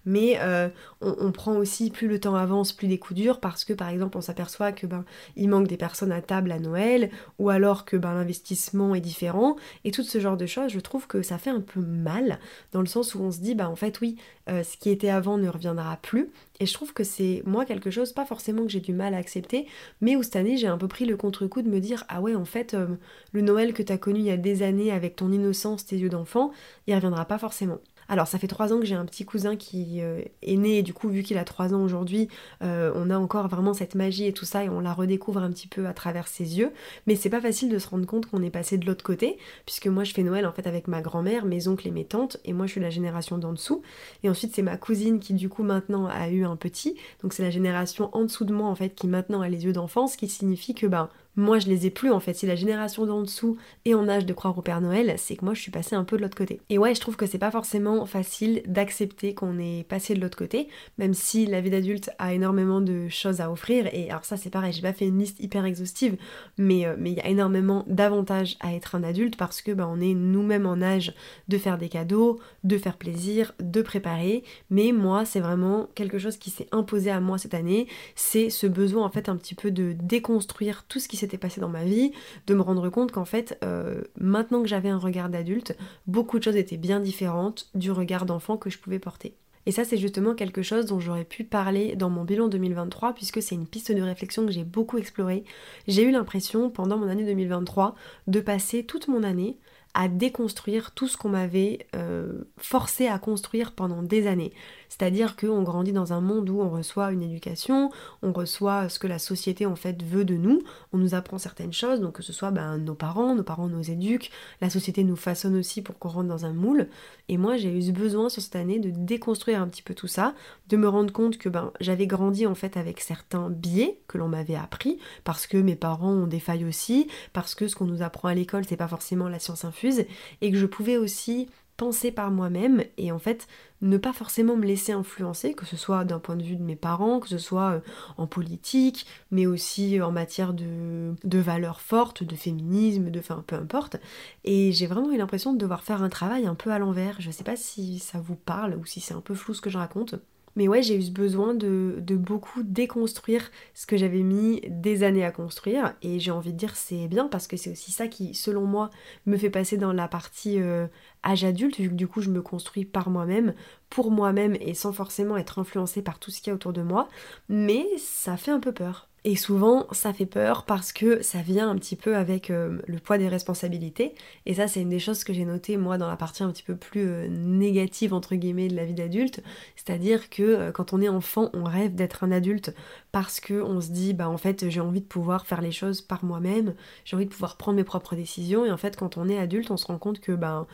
mais 0.08 0.40
euh, 0.40 0.70
on, 1.02 1.34
prend 1.34 1.58
aussi, 1.58 1.92
plus 1.92 2.08
le 2.08 2.18
temps 2.18 2.36
avance, 2.36 2.72
plus 2.72 2.88
des 2.88 2.98
coups 2.98 3.20
durs, 3.20 3.40
parce 3.42 3.66
que 3.66 3.74
par 3.74 3.90
exemple 3.90 4.18
on 4.18 4.22
s'aperçoit 4.22 4.72
que 4.72 4.88
ben 4.88 5.04
il 5.36 5.50
manque 5.50 5.68
des 5.68 5.76
personnes 5.76 6.14
à 6.14 6.22
table 6.22 6.52
à 6.54 6.60
Noël, 6.60 7.12
ou 7.40 7.50
alors 7.50 7.84
que 7.84 7.98
ben 7.98 8.14
l'investissement 8.14 8.96
est 8.96 9.02
différent, 9.02 9.58
et 9.84 9.92
tout 9.92 10.04
ce 10.04 10.20
genre 10.20 10.38
de 10.38 10.46
choses, 10.46 10.72
je 10.72 10.80
trouve 10.80 11.08
que 11.08 11.22
ça 11.22 11.38
fait 11.38 11.50
un 11.50 11.60
peu 11.60 11.82
mal, 11.82 12.40
dans 12.72 12.80
le 12.80 12.88
sens 12.88 13.16
où 13.16 13.22
on 13.22 13.32
se 13.32 13.40
dit, 13.40 13.54
bah 13.54 13.70
en 13.70 13.76
fait 13.76 14.00
oui, 14.00 14.16
euh, 14.50 14.64
ce 14.64 14.78
qui 14.78 14.90
était 14.90 15.10
avant 15.10 15.38
ne 15.38 15.50
reviendra 15.50 15.98
plus, 15.98 16.32
et 16.62 16.66
je 16.66 16.74
trouve 16.74 16.94
que 16.94 17.04
c'est 17.04 17.44
moi 17.46 17.66
quelque 17.66 17.92
chose, 17.92 18.14
pas 18.14 18.26
forcément 18.26 18.64
que 18.64 18.70
j'ai 18.70 18.80
du 18.80 18.94
mal 18.94 19.14
à 19.14 19.18
accepter, 19.18 19.68
mais 20.00 20.16
où 20.16 20.24
cette 20.24 20.38
année 20.38 20.56
j'ai 20.56 20.68
un 20.68 20.78
peu 20.78 20.88
pris 20.88 21.06
le 21.06 21.18
contre-coup 21.18 21.64
de 21.64 21.70
me 21.70 21.82
dire, 21.82 22.06
ah 22.08 22.22
ouais 22.22 22.34
en 22.34 22.46
fait, 22.46 22.74
euh, 22.74 22.88
le 23.34 23.42
Noël 23.42 23.74
que 23.74 23.84
t'as 23.84 23.98
connu 23.98 24.20
il 24.20 24.26
y 24.26 24.32
a 24.32 24.38
des 24.38 24.64
années 24.64 24.94
avec 24.94 25.18
ton 25.18 25.34
innocence, 25.34 25.86
tes 25.86 25.98
yeux 25.98 26.10
d'enfant, 26.10 26.52
il 26.88 26.96
reviendra 26.96 27.26
pas 27.26 27.38
forcément. 27.38 27.80
Alors 28.10 28.28
ça 28.28 28.40
fait 28.40 28.48
trois 28.48 28.74
ans 28.74 28.80
que 28.80 28.86
j'ai 28.86 28.96
un 28.96 29.06
petit 29.06 29.26
cousin 29.26 29.56
qui 29.56 30.02
euh, 30.02 30.22
est 30.42 30.56
né 30.56 30.80
et 30.80 30.84
du 30.84 30.94
coup 30.94 31.10
vu 31.10 31.24
qu'il 31.24 31.38
a 31.38 31.44
trois 31.44 31.74
ans 31.74 31.84
aujourd'hui, 31.84 32.30
euh, 32.64 32.92
on 32.96 33.10
a 33.10 33.18
encore 33.18 33.48
vraiment 33.48 33.74
cette 33.74 33.96
magie 33.96 34.26
et 34.26 34.34
tout 34.34 34.46
ça 34.46 34.64
et 34.64 34.70
on 34.70 34.80
la 34.80 34.94
redécouvre 34.94 35.42
un 35.42 35.52
petit 35.52 35.68
peu 35.68 35.88
à 35.88 35.94
travers 35.94 36.28
ses 36.28 36.58
yeux. 36.58 36.72
Mais 37.06 37.16
c'est 37.16 37.30
pas 37.30 37.42
facile 37.42 37.70
de 37.70 37.80
se 37.80 37.88
rendre 37.88 38.06
compte 38.06 38.28
qu'on 38.28 38.42
est 38.42 38.50
passé 38.50 38.78
de 38.78 38.86
l'autre 38.86 39.04
côté, 39.04 39.38
puisque 39.66 39.88
moi 39.88 40.04
je 40.04 40.14
fais 40.14 40.24
Noël 40.24 40.46
en 40.46 40.52
fait 40.52 40.68
avec 40.68 40.88
ma 40.88 41.02
grand-mère, 41.02 41.46
mes 41.46 41.68
oncles 41.68 41.88
et 41.88 41.92
mes 41.92 42.06
tantes, 42.06 42.38
et 42.46 42.54
moi 42.54 42.66
je 42.66 42.72
suis 42.72 42.82
la 42.82 42.90
génération 42.90 43.38
d'en 43.38 43.54
dessous. 43.54 43.82
Et 44.24 44.30
ensuite 44.30 44.56
c'est 44.56 44.62
ma 44.62 44.78
cousine 44.78 45.20
qui 45.20 45.34
du 45.34 45.50
coup 45.50 45.64
maintenant 45.64 46.08
a 46.08 46.30
eu 46.30 46.46
un 46.46 46.56
petit, 46.56 46.96
donc 47.22 47.34
c'est 47.34 47.44
la 47.44 47.50
génération 47.50 48.10
en 48.14 48.24
dessous 48.24 48.46
de 48.46 48.54
moi 48.54 48.68
en 48.68 48.76
fait 48.76 48.96
qui 48.96 49.08
maintenant 49.08 49.42
a 49.42 49.50
les 49.50 49.66
yeux 49.66 49.74
d'enfant, 49.74 50.08
ce 50.08 50.18
qui 50.18 50.28
signifie 50.28 50.74
que 50.74 50.88
ben 50.88 51.10
moi 51.38 51.60
je 51.60 51.68
les 51.68 51.86
ai 51.86 51.92
plus 51.92 52.12
en 52.12 52.20
fait. 52.20 52.34
Si 52.34 52.46
la 52.46 52.56
génération 52.56 53.06
d'en 53.06 53.22
dessous 53.22 53.58
est 53.86 53.94
en 53.94 54.10
âge 54.10 54.26
de 54.26 54.34
croire 54.34 54.58
au 54.58 54.62
Père 54.62 54.82
Noël, 54.82 55.14
c'est 55.18 55.36
que 55.36 55.46
moi 55.46 55.54
je 55.54 55.62
suis 55.62 55.72
passée 55.72 55.96
un 55.96 56.04
peu 56.04 56.18
de 56.18 56.24
l'autre 56.24 56.36
côté. 56.36 56.60
Et 56.70 56.78
ouais, 56.78 56.96
je 56.96 57.00
trouve 57.00 57.16
que 57.16 57.28
c'est 57.28 57.38
pas 57.38 57.52
forcément 57.52 58.06
facile 58.06 58.64
d'accepter 58.66 59.36
qu'on 59.36 59.60
est 59.60 59.88
passé 59.88 60.16
de 60.16 60.20
l'autre 60.20 60.38
côté, 60.38 60.68
même 60.98 61.14
si 61.14 61.46
la 61.46 61.62
vie 61.62 61.70
d'adulte 61.70 62.10
a 62.18 62.34
énormément 62.34 62.82
de 62.82 63.08
choses 63.08 63.40
à 63.40 63.52
offrir. 63.52 63.88
Et 63.94 64.10
alors 64.10 64.26
ça 64.26 64.36
c'est 64.36 64.50
pareil, 64.50 64.74
j'ai 64.74 64.82
pas 64.82 64.94
fait 64.94 65.08
une 65.08 65.20
liste 65.20 65.40
hyper 65.40 65.64
exhaustive, 65.64 66.18
mais 66.58 66.86
euh, 66.88 66.96
mais 66.98 67.12
il 67.12 67.18
y 67.18 67.22
a 67.22 67.28
énormément 67.28 67.86
d'avantages 67.88 68.58
à 68.60 68.74
être 68.74 68.96
un 68.96 69.04
adulte 69.04 69.38
parce 69.38 69.62
que 69.62 69.72
bah, 69.72 69.88
on 69.88 70.02
est 70.02 70.16
nous-mêmes 70.16 70.66
en 70.66 70.82
âge 70.82 71.14
de 71.48 71.58
faire 71.60 71.78
des 71.78 71.90
cadeaux, 71.90 72.40
de 72.64 72.78
faire 72.80 72.98
plaisir, 72.98 73.54
de 73.60 73.84
préparer. 73.84 74.44
Mais 74.72 74.92
moi 74.92 75.24
c'est 75.24 75.40
vraiment 75.40 75.88
quelque 75.94 76.18
chose 76.18 76.38
qui 76.38 76.50
s'est 76.50 76.68
imposé 76.72 77.12
à 77.12 77.20
moi 77.20 77.38
cette 77.38 77.54
année, 77.54 77.88
c'est 78.16 78.50
ce 78.50 78.66
besoin 78.66 79.06
en 79.06 79.10
fait 79.12 79.30
un 79.30 79.36
petit 79.36 79.54
peu 79.56 79.70
de 79.70 79.94
déconstruire 79.94 80.84
tout 80.88 81.00
ce 81.00 81.08
qui 81.08 81.16
s'est 81.16 81.27
passé 81.36 81.60
dans 81.60 81.68
ma 81.68 81.84
vie, 81.84 82.14
de 82.48 82.54
me 82.54 82.62
rendre 82.62 82.88
compte 82.88 83.12
qu'en 83.12 83.26
fait, 83.26 83.58
euh, 83.66 84.02
maintenant 84.18 84.62
que 84.62 84.70
j'avais 84.70 84.88
un 84.88 84.98
regard 84.98 85.28
d'adulte, 85.28 85.76
beaucoup 86.08 86.40
de 86.40 86.44
choses 86.46 86.56
étaient 86.56 86.78
bien 86.78 87.02
différentes 87.02 87.70
du 87.76 87.92
regard 87.92 88.26
d'enfant 88.26 88.56
que 88.56 88.70
je 88.70 88.78
pouvais 88.78 89.00
porter. 89.00 89.36
Et 89.66 89.72
ça, 89.72 89.84
c'est 89.84 89.98
justement 89.98 90.34
quelque 90.34 90.62
chose 90.62 90.86
dont 90.86 91.02
j'aurais 91.02 91.26
pu 91.26 91.44
parler 91.44 91.98
dans 91.98 92.10
mon 92.10 92.24
bilan 92.24 92.48
2023, 92.48 93.14
puisque 93.14 93.42
c'est 93.42 93.56
une 93.56 93.68
piste 93.68 93.92
de 93.92 94.02
réflexion 94.02 94.46
que 94.46 94.52
j'ai 94.54 94.64
beaucoup 94.64 94.98
explorée. 94.98 95.44
J'ai 95.90 96.04
eu 96.04 96.12
l'impression, 96.12 96.70
pendant 96.70 96.98
mon 96.98 97.10
année 97.10 97.26
2023, 97.26 97.94
de 98.28 98.40
passer 98.40 98.86
toute 98.86 99.10
mon 99.10 99.24
année 99.24 99.58
à 99.94 100.08
déconstruire 100.08 100.92
tout 100.92 101.08
ce 101.08 101.18
qu'on 101.18 101.30
m'avait 101.30 101.88
euh, 101.96 102.44
forcé 102.58 103.08
à 103.08 103.18
construire 103.18 103.74
pendant 103.74 104.04
des 104.04 104.28
années. 104.28 104.54
C'est-à-dire 104.90 105.36
qu'on 105.36 105.64
grandit 105.64 105.92
dans 105.92 106.14
un 106.14 106.22
monde 106.22 106.50
où 106.50 106.62
on 106.62 106.70
reçoit 106.70 107.12
une 107.12 107.22
éducation, 107.22 107.92
on 108.22 108.32
reçoit 108.32 108.90
ce 108.90 109.00
que 109.00 109.08
la 109.08 109.20
société 109.20 109.66
en 109.66 109.76
fait 109.76 110.02
veut 110.04 110.26
de 110.26 110.36
nous, 110.36 110.62
on 110.94 110.98
nous 110.98 111.16
apprend 111.16 111.38
certaines 111.38 111.74
choses, 111.74 112.00
donc 112.00 112.14
que 112.14 112.24
ce 112.24 112.34
soit 112.34 112.52
ben, 112.52 112.78
nos 112.78 112.96
parents, 112.96 113.36
nos 113.36 113.44
parents 113.44 113.68
nous 113.68 113.92
éduquent, 113.92 114.32
la 114.62 114.70
société 114.70 115.04
nous 115.04 115.16
façonne 115.16 115.56
aussi 115.56 115.82
pour 115.82 115.98
qu'on 116.00 116.10
rentre 116.10 116.28
dans 116.28 116.46
un 116.46 116.54
moule. 116.54 116.88
Et 117.30 117.38
moi 117.38 117.58
j'ai 117.58 117.70
eu 117.70 117.92
besoin 117.92 118.30
sur 118.30 118.42
cette 118.42 118.56
année 118.56 118.80
de 118.80 118.90
déconstruire 118.90 119.62
un 119.62 119.68
petit 119.68 119.82
peu 119.82 119.94
tout 119.94 120.08
ça, 120.08 120.34
de 120.70 120.78
me 120.78 120.88
rendre 120.88 121.14
compte 121.14 121.38
que 121.38 121.50
ben, 121.50 121.72
j'avais 121.80 122.08
grandi 122.08 122.46
en 122.46 122.56
fait 122.56 122.78
avec 122.78 123.02
certains 123.02 123.50
biais 123.50 124.00
que 124.08 124.18
l'on 124.18 124.28
m'avait 124.28 124.56
appris, 124.56 125.00
parce 125.24 125.48
que 125.48 125.58
mes 125.58 125.76
parents 125.76 126.14
ont 126.14 126.28
des 126.28 126.40
failles 126.40 126.66
aussi, 126.66 127.08
parce 127.34 127.56
que 127.56 127.68
ce 127.68 127.76
qu'on 127.76 127.86
nous 127.86 128.02
apprend 128.02 128.28
à 128.28 128.34
l'école 128.34 128.66
c'est 128.66 128.78
pas 128.78 128.88
forcément 128.88 129.30
la 129.30 129.40
science 129.40 129.66
infuse, 129.66 130.06
et 130.42 130.52
que 130.52 130.58
je 130.58 130.66
pouvais 130.66 130.98
aussi 130.98 131.48
penser 131.78 132.12
par 132.12 132.32
moi-même 132.32 132.84
et 132.98 133.12
en 133.12 133.20
fait 133.20 133.48
ne 133.82 133.98
pas 133.98 134.12
forcément 134.12 134.56
me 134.56 134.66
laisser 134.66 134.92
influencer, 134.92 135.54
que 135.54 135.66
ce 135.66 135.78
soit 135.78 136.04
d'un 136.04 136.20
point 136.20 136.36
de 136.36 136.44
vue 136.44 136.56
de 136.56 136.64
mes 136.64 136.76
parents, 136.76 137.20
que 137.20 137.30
ce 137.30 137.38
soit 137.38 137.74
euh, 137.74 137.80
en 138.18 138.26
politique, 138.26 139.06
mais 139.30 139.46
aussi 139.46 140.02
en 140.02 140.12
matière 140.12 140.54
de, 140.54 141.14
de 141.24 141.40
valeurs 141.40 141.80
fortes, 141.80 142.24
de 142.24 142.36
féminisme, 142.36 143.12
de 143.12 143.20
enfin 143.20 143.44
peu 143.46 143.56
importe. 143.56 143.98
Et 144.44 144.72
j'ai 144.72 144.88
vraiment 144.88 145.12
eu 145.12 145.18
l'impression 145.18 145.54
de 145.54 145.60
devoir 145.60 145.84
faire 145.84 146.02
un 146.02 146.10
travail 146.10 146.48
un 146.48 146.56
peu 146.56 146.72
à 146.72 146.80
l'envers. 146.80 147.22
Je 147.22 147.30
sais 147.32 147.44
pas 147.44 147.56
si 147.56 148.00
ça 148.00 148.20
vous 148.20 148.36
parle 148.36 148.76
ou 148.76 148.86
si 148.86 149.00
c'est 149.00 149.14
un 149.14 149.22
peu 149.22 149.36
flou 149.36 149.54
ce 149.54 149.62
que 149.62 149.70
je 149.70 149.78
raconte. 149.78 150.16
Mais 150.58 150.68
ouais, 150.68 150.82
j'ai 150.82 150.96
eu 150.98 151.04
ce 151.04 151.12
besoin 151.12 151.54
de, 151.54 152.02
beaucoup 152.10 152.64
déconstruire 152.64 153.52
ce 153.76 153.86
que 153.86 153.96
j'avais 153.96 154.24
mis 154.24 154.60
des 154.68 155.04
années 155.04 155.24
à 155.24 155.32
construire. 155.32 155.94
Et 156.02 156.20
j'ai 156.20 156.32
envie 156.32 156.52
de 156.52 156.58
dire 156.58 156.76
c'est 156.76 157.08
bien 157.08 157.28
parce 157.28 157.46
que 157.46 157.58
c'est 157.58 157.72
aussi 157.72 157.92
ça 157.92 158.08
qui, 158.08 158.34
selon 158.34 158.66
moi, 158.66 158.90
me 159.28 159.38
fait 159.38 159.52
passer 159.52 159.78
dans 159.78 159.94
la 159.94 160.08
partie 160.08 160.60
euh, 160.60 160.88
âge 161.24 161.44
adulte, 161.44 161.78
vu 161.80 161.90
que 161.90 161.94
du 161.94 162.08
coup 162.08 162.22
je 162.22 162.32
me 162.32 162.42
construis 162.42 162.86
par 162.86 163.12
moi-même, 163.12 163.54
pour 163.92 164.10
moi-même 164.10 164.58
et 164.60 164.74
sans 164.74 164.94
forcément 164.94 165.38
être 165.38 165.60
influencée 165.60 166.02
par 166.02 166.18
tout 166.18 166.32
ce 166.32 166.42
qu'il 166.42 166.50
y 166.50 166.52
a 166.52 166.56
autour 166.56 166.74
de 166.74 166.82
moi. 166.82 167.08
Mais 167.50 167.86
ça 168.00 168.36
fait 168.36 168.52
un 168.52 168.60
peu 168.60 168.72
peur. 168.72 169.08
Et 169.30 169.36
souvent, 169.36 169.88
ça 169.92 170.14
fait 170.14 170.26
peur 170.26 170.64
parce 170.64 170.94
que 170.94 171.22
ça 171.22 171.42
vient 171.42 171.70
un 171.70 171.76
petit 171.76 171.98
peu 171.98 172.16
avec 172.16 172.50
euh, 172.50 172.80
le 172.88 172.98
poids 172.98 173.18
des 173.18 173.28
responsabilités. 173.28 174.16
Et 174.46 174.54
ça, 174.54 174.70
c'est 174.70 174.80
une 174.80 174.88
des 174.88 175.00
choses 175.00 175.26
que 175.26 175.34
j'ai 175.34 175.44
notées, 175.44 175.76
moi, 175.76 175.98
dans 175.98 176.08
la 176.08 176.16
partie 176.16 176.44
un 176.44 176.50
petit 176.50 176.64
peu 176.64 176.78
plus 176.78 177.06
euh, 177.06 177.28
négative, 177.28 178.14
entre 178.14 178.36
guillemets, 178.36 178.70
de 178.70 178.76
la 178.78 178.86
vie 178.86 178.94
d'adulte. 178.94 179.44
C'est-à-dire 179.76 180.30
que 180.30 180.44
euh, 180.44 180.72
quand 180.72 180.94
on 180.94 181.02
est 181.02 181.10
enfant, 181.10 181.50
on 181.52 181.66
rêve 181.66 181.94
d'être 181.94 182.24
un 182.24 182.32
adulte 182.32 182.74
parce 183.12 183.42
qu'on 183.42 183.82
se 183.82 183.90
dit, 183.90 184.14
bah 184.14 184.30
en 184.30 184.38
fait, 184.38 184.70
j'ai 184.70 184.80
envie 184.80 185.02
de 185.02 185.06
pouvoir 185.06 185.46
faire 185.46 185.60
les 185.60 185.74
choses 185.74 186.00
par 186.00 186.24
moi-même, 186.24 186.74
j'ai 187.04 187.18
envie 187.18 187.26
de 187.26 187.32
pouvoir 187.32 187.58
prendre 187.58 187.76
mes 187.76 187.84
propres 187.84 188.16
décisions. 188.16 188.64
Et 188.64 188.72
en 188.72 188.78
fait, 188.78 188.96
quand 188.96 189.18
on 189.18 189.28
est 189.28 189.38
adulte, 189.38 189.72
on 189.72 189.78
se 189.78 189.88
rend 189.88 189.98
compte 189.98 190.22
que, 190.22 190.32
bah, 190.32 190.68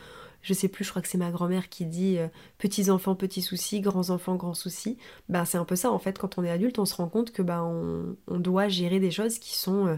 je 0.44 0.52
sais 0.52 0.68
plus, 0.68 0.84
je 0.84 0.90
crois 0.90 1.00
que 1.00 1.08
c'est 1.08 1.18
ma 1.18 1.30
grand-mère 1.30 1.70
qui 1.70 1.86
dit 1.86 2.18
euh, 2.18 2.28
petits 2.58 2.90
enfants, 2.90 3.14
petits 3.14 3.40
soucis, 3.40 3.80
grands 3.80 4.10
enfants, 4.10 4.36
grands 4.36 4.52
soucis. 4.52 4.98
Ben 5.30 5.46
c'est 5.46 5.56
un 5.56 5.64
peu 5.64 5.74
ça 5.74 5.90
en 5.90 5.98
fait, 5.98 6.18
quand 6.18 6.36
on 6.38 6.44
est 6.44 6.50
adulte, 6.50 6.78
on 6.78 6.84
se 6.84 6.94
rend 6.94 7.08
compte 7.08 7.32
que 7.32 7.40
ben 7.40 7.62
on, 8.28 8.38
doit 8.38 8.68
gérer 8.68 9.00
des 9.00 9.10
choses 9.10 9.38
qui 9.38 9.56
sont 9.56 9.86
euh, 9.86 9.96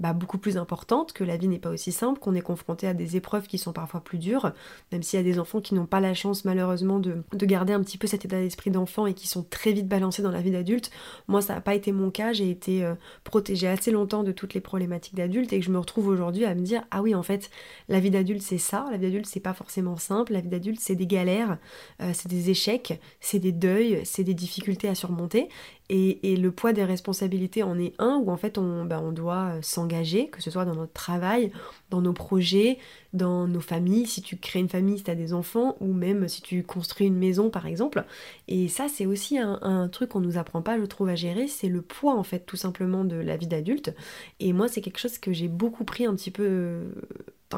bah, 0.00 0.12
beaucoup 0.12 0.38
plus 0.38 0.56
importante, 0.56 1.12
que 1.12 1.22
la 1.22 1.36
vie 1.36 1.46
n'est 1.46 1.60
pas 1.60 1.70
aussi 1.70 1.92
simple, 1.92 2.18
qu'on 2.18 2.34
est 2.34 2.40
confronté 2.40 2.88
à 2.88 2.94
des 2.94 3.16
épreuves 3.16 3.46
qui 3.46 3.58
sont 3.58 3.72
parfois 3.72 4.00
plus 4.00 4.18
dures, 4.18 4.52
même 4.90 5.04
s'il 5.04 5.18
y 5.18 5.20
a 5.20 5.24
des 5.24 5.38
enfants 5.38 5.60
qui 5.60 5.74
n'ont 5.74 5.86
pas 5.86 6.00
la 6.00 6.14
chance 6.14 6.44
malheureusement 6.44 6.98
de, 6.98 7.22
garder 7.32 7.72
un 7.72 7.80
petit 7.80 7.96
peu 7.96 8.08
cet 8.08 8.24
état 8.24 8.40
d'esprit 8.40 8.70
d'enfant 8.72 9.06
et 9.06 9.14
qui 9.14 9.28
sont 9.28 9.44
très 9.44 9.72
vite 9.72 9.86
balancés 9.86 10.22
dans 10.22 10.32
la 10.32 10.40
vie 10.40 10.50
d'adulte. 10.50 10.90
Moi 11.28 11.42
ça 11.42 11.54
n'a 11.54 11.60
pas 11.60 11.76
été 11.76 11.92
mon 11.92 12.10
cas, 12.10 12.32
j'ai 12.32 12.50
été 12.50 12.84
euh, 12.84 12.94
protégée 13.22 13.68
assez 13.68 13.92
longtemps 13.92 14.24
de 14.24 14.32
toutes 14.32 14.54
les 14.54 14.60
problématiques 14.60 15.14
d'adulte 15.14 15.52
et 15.52 15.60
que 15.60 15.64
je 15.64 15.70
me 15.70 15.78
retrouve 15.78 16.08
aujourd'hui 16.08 16.44
à 16.44 16.54
me 16.56 16.62
dire 16.62 16.82
ah 16.90 17.00
oui 17.00 17.14
en 17.14 17.22
fait 17.22 17.50
la 17.88 18.00
vie 18.00 18.10
d'adulte 18.10 18.42
c'est 18.42 18.58
ça, 18.58 18.86
la 18.90 18.96
vie 18.96 19.06
d'adulte 19.06 19.26
c'est 19.26 19.40
pas 19.40 19.54
forcément 19.54 19.96
simple, 19.96 20.32
la 20.32 20.40
vie 20.40 20.48
d'adulte 20.48 20.80
c'est 20.80 20.96
des 20.96 21.06
galères, 21.06 21.58
euh, 22.02 22.10
c'est 22.14 22.28
des 22.28 22.50
échecs, 22.50 23.00
c'est 23.20 23.38
des 23.38 23.52
deuils, 23.52 24.00
c'est 24.04 24.24
des 24.24 24.34
difficultés 24.34 24.88
à 24.88 24.96
surmonter 24.96 25.48
et, 25.90 26.36
le 26.36 26.50
poids 26.50 26.72
des 26.72 26.84
responsabilités 26.84 27.62
en 27.62 27.78
est 27.78 27.92
un 27.98 28.16
où 28.16 28.30
en 28.30 28.38
fait 28.38 28.56
on, 28.56 28.86
bah, 28.86 29.00
on 29.02 29.12
doit 29.12 29.56
euh, 29.56 29.58
s'engager, 29.62 30.28
que 30.28 30.42
ce 30.42 30.50
soit 30.50 30.64
dans 30.64 30.74
notre 30.74 30.92
travail, 30.94 31.52
dans 31.90 32.00
nos 32.00 32.14
projets, 32.14 32.78
dans 33.12 33.46
nos 33.46 33.60
familles, 33.60 34.06
si 34.06 34.22
tu 34.22 34.38
crées 34.38 34.60
une 34.60 34.68
famille, 34.68 34.98
si 34.98 35.04
tu 35.04 35.10
as 35.10 35.14
des 35.14 35.34
enfants, 35.34 35.76
ou 35.80 35.92
même 35.92 36.26
si 36.26 36.40
tu 36.40 36.62
construis 36.62 37.06
une 37.06 37.18
maison 37.18 37.50
par 37.50 37.66
exemple. 37.66 38.04
Et 38.48 38.68
ça 38.68 38.88
c'est 38.88 39.04
aussi 39.04 39.38
un, 39.38 39.58
un 39.60 39.88
truc 39.88 40.10
qu'on 40.10 40.20
nous 40.20 40.38
apprend 40.38 40.62
pas, 40.62 40.78
je 40.78 40.84
trouve, 40.86 41.10
à 41.10 41.16
gérer, 41.16 41.48
c'est 41.48 41.68
le 41.68 41.82
poids 41.82 42.14
en 42.14 42.22
fait 42.22 42.40
tout 42.46 42.56
simplement 42.56 43.04
de 43.04 43.16
la 43.16 43.36
vie 43.36 43.46
d'adulte. 43.46 43.94
Et 44.40 44.54
moi 44.54 44.68
c'est 44.68 44.80
quelque 44.80 44.98
chose 44.98 45.18
que 45.18 45.32
j'ai 45.34 45.48
beaucoup 45.48 45.84
pris 45.84 46.06
un 46.06 46.14
petit 46.14 46.30
peu 46.30 46.44
euh, 46.46 46.84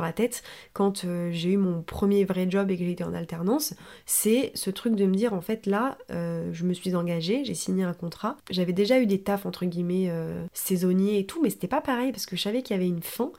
la 0.01 0.13
tête 0.13 0.43
quand 0.73 1.05
euh, 1.05 1.31
j'ai 1.33 1.53
eu 1.53 1.57
mon 1.57 1.83
premier 1.83 2.25
vrai 2.25 2.47
job 2.49 2.71
et 2.71 2.77
que 2.77 2.85
j'étais 2.85 3.05
en 3.05 3.15
alternance, 3.15 3.75
c'est 4.05 4.53
ce 4.55 4.71
truc 4.71 4.95
de 4.95 5.07
me 5.07 5.15
dire 5.15 5.33
en 5.33 5.41
fait 5.41 5.67
là, 5.67 5.99
euh, 6.11 6.51
je 6.53 6.65
me 6.65 6.73
suis 6.73 6.95
engagée, 6.95 7.45
j'ai 7.45 7.55
signé 7.55 7.85
un 7.85 7.95
contrat. 7.95 8.37
J'avais 8.51 8.73
déjà 8.73 9.01
eu 9.01 9.07
des 9.07 9.21
tafs 9.21 9.47
entre 9.47 9.65
guillemets 9.65 10.09
euh, 10.09 10.45
saisonniers 10.53 11.19
et 11.19 11.27
tout, 11.27 11.41
mais 11.43 11.51
c'était 11.51 11.69
pas 11.69 11.81
pareil 11.81 12.13
parce 12.13 12.27
que 12.27 12.37
je 12.37 12.43
savais 12.43 12.63
qu'il 12.63 12.77
y 12.77 12.79
avait 12.79 12.89
une 12.89 13.03
fin. 13.03 13.31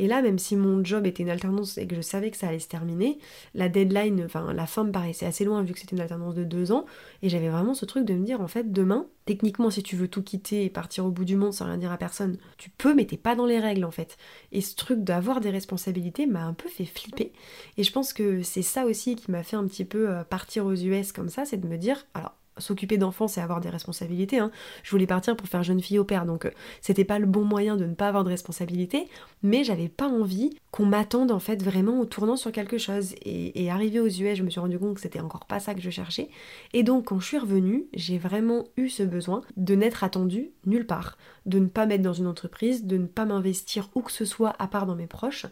Et 0.00 0.06
là, 0.06 0.22
même 0.22 0.38
si 0.38 0.56
mon 0.56 0.82
job 0.82 1.04
était 1.04 1.22
une 1.22 1.28
alternance 1.28 1.76
et 1.76 1.86
que 1.86 1.94
je 1.94 2.00
savais 2.00 2.30
que 2.30 2.38
ça 2.38 2.48
allait 2.48 2.58
se 2.58 2.68
terminer, 2.68 3.18
la 3.54 3.68
deadline, 3.68 4.22
enfin 4.24 4.50
la 4.54 4.64
fin 4.64 4.84
me 4.84 4.92
paraissait 4.92 5.26
assez 5.26 5.44
loin 5.44 5.62
vu 5.62 5.74
que 5.74 5.78
c'était 5.78 5.94
une 5.94 6.00
alternance 6.00 6.34
de 6.34 6.42
deux 6.42 6.72
ans. 6.72 6.86
Et 7.20 7.28
j'avais 7.28 7.50
vraiment 7.50 7.74
ce 7.74 7.84
truc 7.84 8.06
de 8.06 8.14
me 8.14 8.24
dire, 8.24 8.40
en 8.40 8.48
fait, 8.48 8.72
demain, 8.72 9.08
techniquement, 9.26 9.68
si 9.68 9.82
tu 9.82 9.96
veux 9.96 10.08
tout 10.08 10.22
quitter 10.22 10.64
et 10.64 10.70
partir 10.70 11.04
au 11.04 11.10
bout 11.10 11.26
du 11.26 11.36
monde 11.36 11.52
sans 11.52 11.66
rien 11.66 11.76
dire 11.76 11.92
à 11.92 11.98
personne, 11.98 12.38
tu 12.56 12.70
peux, 12.70 12.94
mais 12.94 13.04
t'es 13.04 13.18
pas 13.18 13.34
dans 13.34 13.44
les 13.44 13.60
règles 13.60 13.84
en 13.84 13.90
fait. 13.90 14.16
Et 14.52 14.62
ce 14.62 14.74
truc 14.74 15.04
d'avoir 15.04 15.42
des 15.42 15.50
responsabilités 15.50 16.24
m'a 16.24 16.44
un 16.44 16.54
peu 16.54 16.70
fait 16.70 16.86
flipper. 16.86 17.34
Et 17.76 17.82
je 17.82 17.92
pense 17.92 18.14
que 18.14 18.42
c'est 18.42 18.62
ça 18.62 18.86
aussi 18.86 19.16
qui 19.16 19.30
m'a 19.30 19.42
fait 19.42 19.56
un 19.56 19.66
petit 19.66 19.84
peu 19.84 20.08
euh, 20.08 20.24
partir 20.24 20.64
aux 20.64 20.74
US 20.74 21.12
comme 21.12 21.28
ça, 21.28 21.44
c'est 21.44 21.58
de 21.58 21.68
me 21.68 21.76
dire, 21.76 22.06
alors 22.14 22.39
s'occuper 22.60 22.98
d'enfants, 22.98 23.28
c'est 23.28 23.40
avoir 23.40 23.60
des 23.60 23.68
responsabilités. 23.68 24.38
Hein. 24.38 24.50
Je 24.82 24.90
voulais 24.90 25.06
partir 25.06 25.36
pour 25.36 25.48
faire 25.48 25.62
jeune 25.62 25.80
fille 25.80 25.98
au 25.98 26.04
père, 26.04 26.26
donc 26.26 26.44
euh, 26.44 26.50
c'était 26.80 27.04
pas 27.04 27.18
le 27.18 27.26
bon 27.26 27.44
moyen 27.44 27.76
de 27.76 27.84
ne 27.84 27.94
pas 27.94 28.08
avoir 28.08 28.24
de 28.24 28.28
responsabilités, 28.28 29.08
mais 29.42 29.64
j'avais 29.64 29.88
pas 29.88 30.08
envie 30.08 30.50
qu'on 30.70 30.86
m'attende 30.86 31.32
en 31.32 31.40
fait 31.40 31.62
vraiment 31.62 32.00
au 32.00 32.04
tournant 32.04 32.36
sur 32.36 32.52
quelque 32.52 32.78
chose. 32.78 33.14
Et, 33.22 33.64
et 33.64 33.70
arrivé 33.70 34.00
aux 34.00 34.06
US, 34.06 34.36
je 34.36 34.42
me 34.42 34.50
suis 34.50 34.60
rendu 34.60 34.78
compte 34.78 34.94
que 34.94 35.00
c'était 35.00 35.20
encore 35.20 35.46
pas 35.46 35.60
ça 35.60 35.74
que 35.74 35.80
je 35.80 35.90
cherchais. 35.90 36.28
Et 36.72 36.82
donc 36.82 37.06
quand 37.06 37.18
je 37.20 37.26
suis 37.26 37.38
revenue, 37.38 37.86
j'ai 37.94 38.18
vraiment 38.18 38.64
eu 38.76 38.88
ce 38.88 39.02
besoin 39.02 39.42
de 39.56 39.74
n'être 39.74 40.04
attendue 40.04 40.50
nulle 40.66 40.86
part, 40.86 41.18
de 41.46 41.58
ne 41.58 41.66
pas 41.66 41.86
mettre 41.86 42.02
dans 42.02 42.12
une 42.12 42.26
entreprise, 42.26 42.84
de 42.84 42.96
ne 42.96 43.06
pas 43.06 43.24
m'investir 43.24 43.90
où 43.94 44.02
que 44.02 44.12
ce 44.12 44.24
soit 44.24 44.54
à 44.58 44.66
part 44.66 44.86
dans 44.86 44.96
mes 44.96 45.06
proches, 45.06 45.46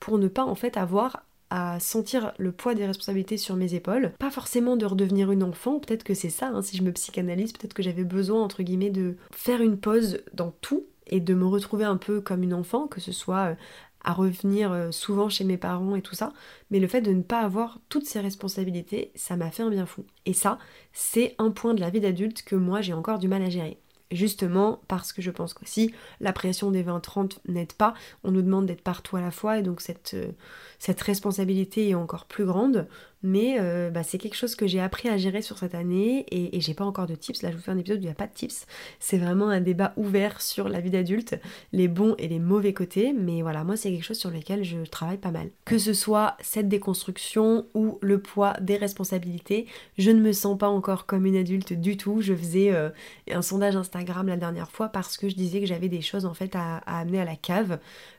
pour 0.00 0.18
ne 0.18 0.28
pas 0.28 0.44
en 0.44 0.54
fait 0.54 0.76
avoir 0.76 1.24
à 1.54 1.78
sentir 1.80 2.32
le 2.38 2.50
poids 2.50 2.74
des 2.74 2.86
responsabilités 2.86 3.36
sur 3.36 3.56
mes 3.56 3.74
épaules. 3.74 4.12
Pas 4.18 4.30
forcément 4.30 4.74
de 4.78 4.86
redevenir 4.86 5.30
une 5.30 5.42
enfant, 5.42 5.80
peut-être 5.80 6.02
que 6.02 6.14
c'est 6.14 6.30
ça, 6.30 6.48
hein, 6.48 6.62
si 6.62 6.78
je 6.78 6.82
me 6.82 6.92
psychanalyse, 6.92 7.52
peut-être 7.52 7.74
que 7.74 7.82
j'avais 7.82 8.04
besoin, 8.04 8.42
entre 8.42 8.62
guillemets, 8.62 8.88
de 8.88 9.18
faire 9.32 9.60
une 9.60 9.76
pause 9.76 10.22
dans 10.32 10.52
tout 10.62 10.86
et 11.08 11.20
de 11.20 11.34
me 11.34 11.44
retrouver 11.44 11.84
un 11.84 11.98
peu 11.98 12.22
comme 12.22 12.42
une 12.42 12.54
enfant, 12.54 12.86
que 12.86 13.02
ce 13.02 13.12
soit 13.12 13.50
euh, 13.50 13.54
à 14.02 14.14
revenir 14.14 14.72
euh, 14.72 14.92
souvent 14.92 15.28
chez 15.28 15.44
mes 15.44 15.58
parents 15.58 15.94
et 15.94 16.00
tout 16.00 16.14
ça, 16.14 16.32
mais 16.70 16.80
le 16.80 16.88
fait 16.88 17.02
de 17.02 17.12
ne 17.12 17.20
pas 17.20 17.40
avoir 17.40 17.80
toutes 17.90 18.06
ces 18.06 18.20
responsabilités, 18.20 19.12
ça 19.14 19.36
m'a 19.36 19.50
fait 19.50 19.62
un 19.62 19.68
bien 19.68 19.84
fou. 19.84 20.06
Et 20.24 20.32
ça, 20.32 20.56
c'est 20.94 21.34
un 21.36 21.50
point 21.50 21.74
de 21.74 21.80
la 21.80 21.90
vie 21.90 22.00
d'adulte 22.00 22.44
que 22.44 22.56
moi 22.56 22.80
j'ai 22.80 22.94
encore 22.94 23.18
du 23.18 23.28
mal 23.28 23.42
à 23.42 23.50
gérer 23.50 23.78
justement 24.12 24.80
parce 24.88 25.12
que 25.12 25.22
je 25.22 25.30
pense 25.30 25.54
qu'aussi 25.54 25.92
la 26.20 26.32
pression 26.32 26.70
des 26.70 26.84
20-30 26.84 27.38
n'aide 27.48 27.72
pas, 27.72 27.94
on 28.24 28.30
nous 28.30 28.42
demande 28.42 28.66
d'être 28.66 28.82
partout 28.82 29.16
à 29.16 29.20
la 29.20 29.30
fois 29.30 29.58
et 29.58 29.62
donc 29.62 29.80
cette, 29.80 30.14
euh, 30.14 30.32
cette 30.78 31.00
responsabilité 31.00 31.88
est 31.88 31.94
encore 31.94 32.26
plus 32.26 32.44
grande, 32.44 32.86
mais 33.22 33.56
euh, 33.60 33.90
bah, 33.90 34.02
c'est 34.02 34.18
quelque 34.18 34.34
chose 34.34 34.54
que 34.54 34.66
j'ai 34.66 34.80
appris 34.80 35.08
à 35.08 35.16
gérer 35.16 35.42
sur 35.42 35.58
cette 35.58 35.74
année 35.74 36.26
et, 36.30 36.60
j'ai 36.60 36.74
pas 36.74 36.84
encore 36.84 37.06
de 37.06 37.14
tips. 37.14 37.42
Là, 37.42 37.50
je 37.50 37.56
vous 37.56 37.62
fais 37.62 37.70
un 37.70 37.78
épisode 37.78 37.98
où 37.98 38.02
il 38.02 38.06
n'y 38.06 38.10
a 38.10 38.14
pas 38.14 38.26
de 38.26 38.32
tips. 38.32 38.66
C'est 39.00 39.18
vraiment 39.18 39.48
un 39.48 39.60
débat 39.60 39.92
ouvert 39.96 40.40
sur 40.40 40.68
la 40.68 40.80
vie 40.80 40.90
d'adulte, 40.90 41.38
les 41.72 41.88
bons 41.88 42.14
et 42.18 42.28
les 42.28 42.38
mauvais 42.38 42.72
côtés. 42.72 43.12
Mais 43.12 43.42
voilà, 43.42 43.64
moi, 43.64 43.76
c'est 43.76 43.90
quelque 43.90 44.04
chose 44.04 44.18
sur 44.18 44.30
lequel 44.30 44.64
je 44.64 44.78
travaille 44.84 45.18
pas 45.18 45.30
mal. 45.30 45.50
Que 45.64 45.78
ce 45.78 45.92
soit 45.92 46.36
cette 46.40 46.68
déconstruction 46.68 47.66
ou 47.74 47.98
le 48.00 48.20
poids 48.20 48.54
des 48.60 48.76
responsabilités, 48.76 49.66
je 49.98 50.10
ne 50.10 50.20
me 50.20 50.32
sens 50.32 50.58
pas 50.58 50.68
encore 50.68 51.06
comme 51.06 51.26
une 51.26 51.36
adulte 51.36 51.72
du 51.72 51.96
tout. 51.96 52.20
Je 52.20 52.34
faisais 52.34 52.72
euh, 52.72 52.90
un 53.30 53.42
sondage 53.42 53.76
Instagram 53.76 54.26
la 54.26 54.36
dernière 54.36 54.70
fois 54.70 54.88
parce 54.88 55.16
que 55.16 55.28
je 55.28 55.34
disais 55.34 55.60
que 55.60 55.66
j'avais 55.66 55.88
des 55.88 56.00
choses 56.00 56.26
en 56.26 56.34
fait 56.34 56.54
à, 56.54 56.78
amener 56.86 57.20
à 57.20 57.24
la 57.24 57.36
cave, 57.36 57.78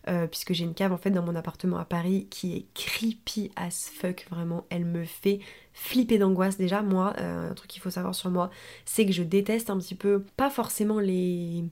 euh, 0.09 0.27
puisque 0.27 0.53
j'ai 0.53 0.63
une 0.63 0.73
cave 0.73 0.91
en 0.91 0.97
fait 0.97 1.11
dans 1.11 1.23
mon 1.23 1.35
appartement 1.35 1.77
à 1.77 1.85
Paris 1.85 2.27
qui 2.29 2.55
est 2.55 2.65
creepy 2.73 3.51
as 3.55 3.89
fuck, 3.93 4.25
vraiment. 4.29 4.65
Elle 4.69 4.85
me 4.85 4.92
fait 5.01 5.39
flipper 5.73 6.17
d'angoisse. 6.17 6.57
Déjà, 6.57 6.81
moi, 6.81 7.13
euh, 7.19 7.51
un 7.51 7.53
truc 7.53 7.69
qu'il 7.69 7.81
faut 7.81 7.89
savoir 7.89 8.13
sur 8.15 8.29
moi, 8.29 8.49
c'est 8.85 9.05
que 9.05 9.11
je 9.11 9.23
déteste 9.23 9.69
un 9.69 9.77
petit 9.77 9.95
peu, 9.95 10.23
pas 10.37 10.49
forcément 10.49 10.99
les 10.99 11.63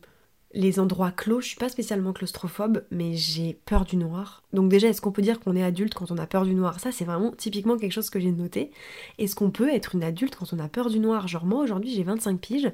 les 0.53 0.79
endroits 0.79 1.11
clos, 1.11 1.41
je 1.41 1.47
suis 1.47 1.57
pas 1.57 1.69
spécialement 1.69 2.13
claustrophobe, 2.13 2.83
mais 2.91 3.15
j'ai 3.15 3.53
peur 3.65 3.85
du 3.85 3.95
noir. 3.95 4.43
Donc 4.53 4.69
déjà, 4.69 4.89
est-ce 4.89 5.01
qu'on 5.01 5.11
peut 5.11 5.21
dire 5.21 5.39
qu'on 5.39 5.55
est 5.55 5.63
adulte 5.63 5.93
quand 5.93 6.11
on 6.11 6.17
a 6.17 6.27
peur 6.27 6.45
du 6.45 6.53
noir? 6.53 6.79
Ça, 6.79 6.91
c'est 6.91 7.05
vraiment 7.05 7.31
typiquement 7.31 7.77
quelque 7.77 7.93
chose 7.93 8.09
que 8.09 8.19
j'ai 8.19 8.31
noté. 8.31 8.71
Est-ce 9.17 9.35
qu'on 9.35 9.51
peut 9.51 9.69
être 9.69 9.95
une 9.95 10.03
adulte 10.03 10.35
quand 10.35 10.51
on 10.53 10.59
a 10.59 10.67
peur 10.67 10.89
du 10.89 10.99
noir? 10.99 11.27
Genre 11.27 11.45
moi, 11.45 11.63
aujourd'hui, 11.63 11.93
j'ai 11.93 12.03
25 12.03 12.39
piges, 12.39 12.71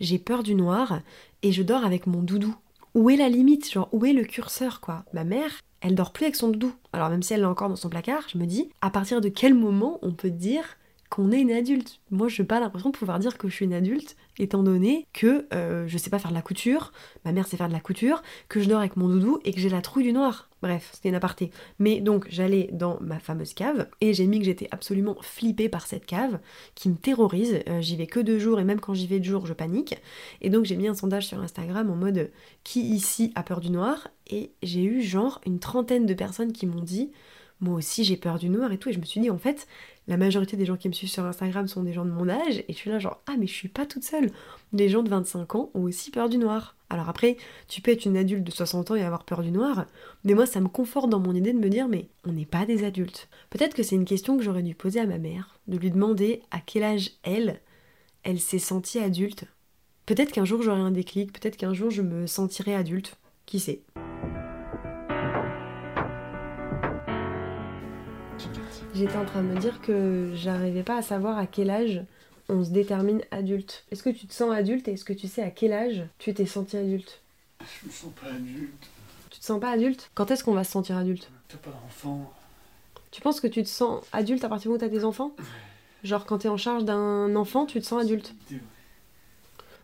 j'ai 0.00 0.18
peur 0.18 0.42
du 0.42 0.54
noir, 0.54 1.00
et 1.42 1.52
je 1.52 1.62
dors 1.62 1.84
avec 1.84 2.06
mon 2.06 2.22
doudou. 2.22 2.54
Où 2.94 3.10
est 3.10 3.16
la 3.16 3.28
limite? 3.28 3.70
Genre, 3.70 3.88
où 3.92 4.04
est 4.04 4.12
le 4.12 4.24
curseur, 4.24 4.80
quoi? 4.80 5.04
Ma 5.12 5.24
mère, 5.24 5.60
elle 5.80 5.94
dort 5.94 6.12
plus 6.12 6.24
avec 6.24 6.36
son 6.36 6.48
doudou. 6.48 6.72
Alors 6.92 7.08
même 7.08 7.22
si 7.22 7.34
elle 7.34 7.40
l'a 7.40 7.50
encore 7.50 7.68
dans 7.68 7.76
son 7.76 7.88
placard, 7.88 8.26
je 8.32 8.38
me 8.38 8.46
dis, 8.46 8.70
à 8.80 8.90
partir 8.90 9.20
de 9.20 9.28
quel 9.28 9.54
moment 9.54 9.98
on 10.02 10.12
peut 10.12 10.30
dire 10.30 10.76
qu'on 11.10 11.32
est 11.32 11.40
une 11.40 11.50
adulte. 11.50 12.00
Moi, 12.10 12.28
je 12.28 12.40
n'ai 12.40 12.46
pas 12.46 12.60
l'impression 12.60 12.90
de 12.90 12.96
pouvoir 12.96 13.18
dire 13.18 13.36
que 13.36 13.48
je 13.48 13.54
suis 13.54 13.64
une 13.64 13.74
adulte, 13.74 14.16
étant 14.38 14.62
donné 14.62 15.08
que 15.12 15.46
euh, 15.52 15.86
je 15.88 15.98
sais 15.98 16.08
pas 16.08 16.20
faire 16.20 16.30
de 16.30 16.36
la 16.36 16.42
couture, 16.42 16.92
ma 17.24 17.32
mère 17.32 17.48
sait 17.48 17.56
faire 17.56 17.68
de 17.68 17.72
la 17.72 17.80
couture, 17.80 18.22
que 18.48 18.60
je 18.60 18.68
dors 18.68 18.78
avec 18.78 18.96
mon 18.96 19.08
doudou 19.08 19.40
et 19.44 19.52
que 19.52 19.60
j'ai 19.60 19.68
la 19.68 19.82
trouille 19.82 20.04
du 20.04 20.12
noir. 20.12 20.48
Bref, 20.62 20.90
c'était 20.92 21.08
une 21.08 21.16
aparté. 21.16 21.50
Mais 21.80 22.00
donc, 22.00 22.28
j'allais 22.30 22.70
dans 22.72 22.98
ma 23.00 23.18
fameuse 23.18 23.54
cave 23.54 23.88
et 24.00 24.14
j'ai 24.14 24.26
mis 24.26 24.38
que 24.38 24.44
j'étais 24.44 24.68
absolument 24.70 25.16
flippée 25.20 25.68
par 25.68 25.86
cette 25.86 26.06
cave 26.06 26.38
qui 26.76 26.88
me 26.88 26.96
terrorise. 26.96 27.58
Euh, 27.68 27.80
j'y 27.80 27.96
vais 27.96 28.06
que 28.06 28.20
deux 28.20 28.38
jours 28.38 28.60
et 28.60 28.64
même 28.64 28.80
quand 28.80 28.94
j'y 28.94 29.08
vais 29.08 29.18
de 29.18 29.24
jour, 29.24 29.46
je 29.46 29.52
panique. 29.52 29.96
Et 30.40 30.48
donc, 30.48 30.64
j'ai 30.64 30.76
mis 30.76 30.86
un 30.86 30.94
sondage 30.94 31.26
sur 31.26 31.40
Instagram 31.40 31.90
en 31.90 31.96
mode 31.96 32.30
qui 32.62 32.82
ici 32.82 33.32
a 33.34 33.42
peur 33.42 33.60
du 33.60 33.70
noir? 33.70 34.08
Et 34.28 34.52
j'ai 34.62 34.84
eu 34.84 35.02
genre 35.02 35.40
une 35.44 35.58
trentaine 35.58 36.06
de 36.06 36.14
personnes 36.14 36.52
qui 36.52 36.66
m'ont 36.66 36.82
dit 36.82 37.10
moi 37.60 37.76
aussi 37.76 38.04
j'ai 38.04 38.16
peur 38.16 38.38
du 38.38 38.48
noir 38.48 38.72
et 38.72 38.78
tout. 38.78 38.88
Et 38.88 38.92
je 38.92 38.98
me 38.98 39.04
suis 39.04 39.20
dit, 39.20 39.30
en 39.30 39.38
fait, 39.38 39.66
la 40.08 40.16
majorité 40.16 40.56
des 40.56 40.66
gens 40.66 40.76
qui 40.76 40.88
me 40.88 40.92
suivent 40.92 41.10
sur 41.10 41.24
Instagram 41.24 41.68
sont 41.68 41.82
des 41.82 41.92
gens 41.92 42.04
de 42.04 42.10
mon 42.10 42.28
âge. 42.28 42.64
Et 42.68 42.72
je 42.72 42.76
suis 42.76 42.90
là, 42.90 42.98
genre, 42.98 43.22
ah, 43.26 43.36
mais 43.38 43.46
je 43.46 43.54
suis 43.54 43.68
pas 43.68 43.86
toute 43.86 44.04
seule. 44.04 44.30
Les 44.72 44.88
gens 44.88 45.02
de 45.02 45.10
25 45.10 45.54
ans 45.54 45.70
ont 45.74 45.82
aussi 45.82 46.10
peur 46.10 46.28
du 46.28 46.38
noir. 46.38 46.76
Alors 46.88 47.08
après, 47.08 47.36
tu 47.68 47.80
peux 47.80 47.92
être 47.92 48.04
une 48.04 48.16
adulte 48.16 48.42
de 48.42 48.50
60 48.50 48.90
ans 48.90 48.94
et 48.96 49.02
avoir 49.02 49.24
peur 49.24 49.42
du 49.42 49.52
noir. 49.52 49.86
Mais 50.24 50.34
moi, 50.34 50.46
ça 50.46 50.60
me 50.60 50.68
conforte 50.68 51.08
dans 51.08 51.20
mon 51.20 51.34
idée 51.34 51.52
de 51.52 51.58
me 51.58 51.68
dire, 51.68 51.88
mais 51.88 52.08
on 52.24 52.32
n'est 52.32 52.46
pas 52.46 52.66
des 52.66 52.84
adultes. 52.84 53.28
Peut-être 53.50 53.74
que 53.74 53.82
c'est 53.82 53.94
une 53.94 54.04
question 54.04 54.36
que 54.36 54.42
j'aurais 54.42 54.62
dû 54.62 54.74
poser 54.74 55.00
à 55.00 55.06
ma 55.06 55.18
mère, 55.18 55.60
de 55.68 55.76
lui 55.76 55.90
demander 55.90 56.42
à 56.50 56.58
quel 56.60 56.82
âge 56.82 57.12
elle, 57.22 57.60
elle 58.24 58.40
s'est 58.40 58.58
sentie 58.58 58.98
adulte. 58.98 59.44
Peut-être 60.06 60.32
qu'un 60.32 60.44
jour 60.44 60.62
j'aurai 60.62 60.80
un 60.80 60.90
déclic, 60.90 61.32
peut-être 61.32 61.56
qu'un 61.56 61.72
jour 61.74 61.90
je 61.90 62.02
me 62.02 62.26
sentirai 62.26 62.74
adulte, 62.74 63.16
qui 63.46 63.60
sait? 63.60 63.82
J'étais 69.00 69.16
en 69.16 69.24
train 69.24 69.42
de 69.42 69.48
me 69.48 69.58
dire 69.58 69.80
que 69.80 70.30
j'arrivais 70.34 70.82
pas 70.82 70.98
à 70.98 71.00
savoir 71.00 71.38
à 71.38 71.46
quel 71.46 71.70
âge 71.70 72.02
on 72.50 72.62
se 72.62 72.68
détermine 72.68 73.22
adulte. 73.30 73.86
Est-ce 73.90 74.02
que 74.02 74.10
tu 74.10 74.26
te 74.26 74.34
sens 74.34 74.52
adulte 74.52 74.88
et 74.88 74.92
est-ce 74.92 75.06
que 75.06 75.14
tu 75.14 75.26
sais 75.26 75.42
à 75.42 75.50
quel 75.50 75.72
âge 75.72 76.02
tu 76.18 76.34
t'es 76.34 76.44
senti 76.44 76.76
adulte? 76.76 77.22
Je 77.60 77.86
me 77.86 77.90
sens 77.90 78.12
pas 78.12 78.26
adulte. 78.26 78.90
Tu 79.30 79.40
te 79.40 79.44
sens 79.46 79.58
pas 79.58 79.70
adulte? 79.70 80.10
Quand 80.14 80.30
est-ce 80.30 80.44
qu'on 80.44 80.52
va 80.52 80.64
se 80.64 80.72
sentir 80.72 80.98
adulte? 80.98 81.30
T'as 81.48 81.56
pas 81.56 81.70
d'enfant. 81.70 82.30
Tu 83.10 83.22
penses 83.22 83.40
que 83.40 83.46
tu 83.46 83.62
te 83.62 83.70
sens 83.70 84.04
adulte 84.12 84.44
à 84.44 84.50
partir 84.50 84.64
du 84.64 84.68
moment 84.68 84.76
où 84.76 84.86
t'as 84.86 84.94
des 84.94 85.06
enfants? 85.06 85.34
Genre 86.04 86.26
quand 86.26 86.36
t'es 86.36 86.48
en 86.48 86.58
charge 86.58 86.84
d'un 86.84 87.34
enfant, 87.36 87.64
tu 87.64 87.80
te 87.80 87.86
sens 87.86 88.02
adulte? 88.02 88.34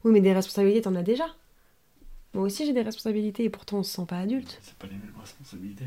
Oui, 0.04 0.12
mais 0.12 0.20
des 0.20 0.34
responsabilités, 0.34 0.82
t'en 0.82 0.94
as 0.94 1.02
déjà. 1.02 1.24
Moi 2.34 2.44
aussi 2.44 2.66
j'ai 2.66 2.74
des 2.74 2.82
responsabilités 2.82 3.44
et 3.44 3.50
pourtant 3.50 3.78
on 3.78 3.82
se 3.82 3.94
sent 3.94 4.06
pas 4.06 4.18
adulte. 4.18 4.58
C'est 4.60 4.74
pas 4.74 4.88
les 4.88 4.92
mêmes 4.92 5.14
responsabilités. 5.18 5.86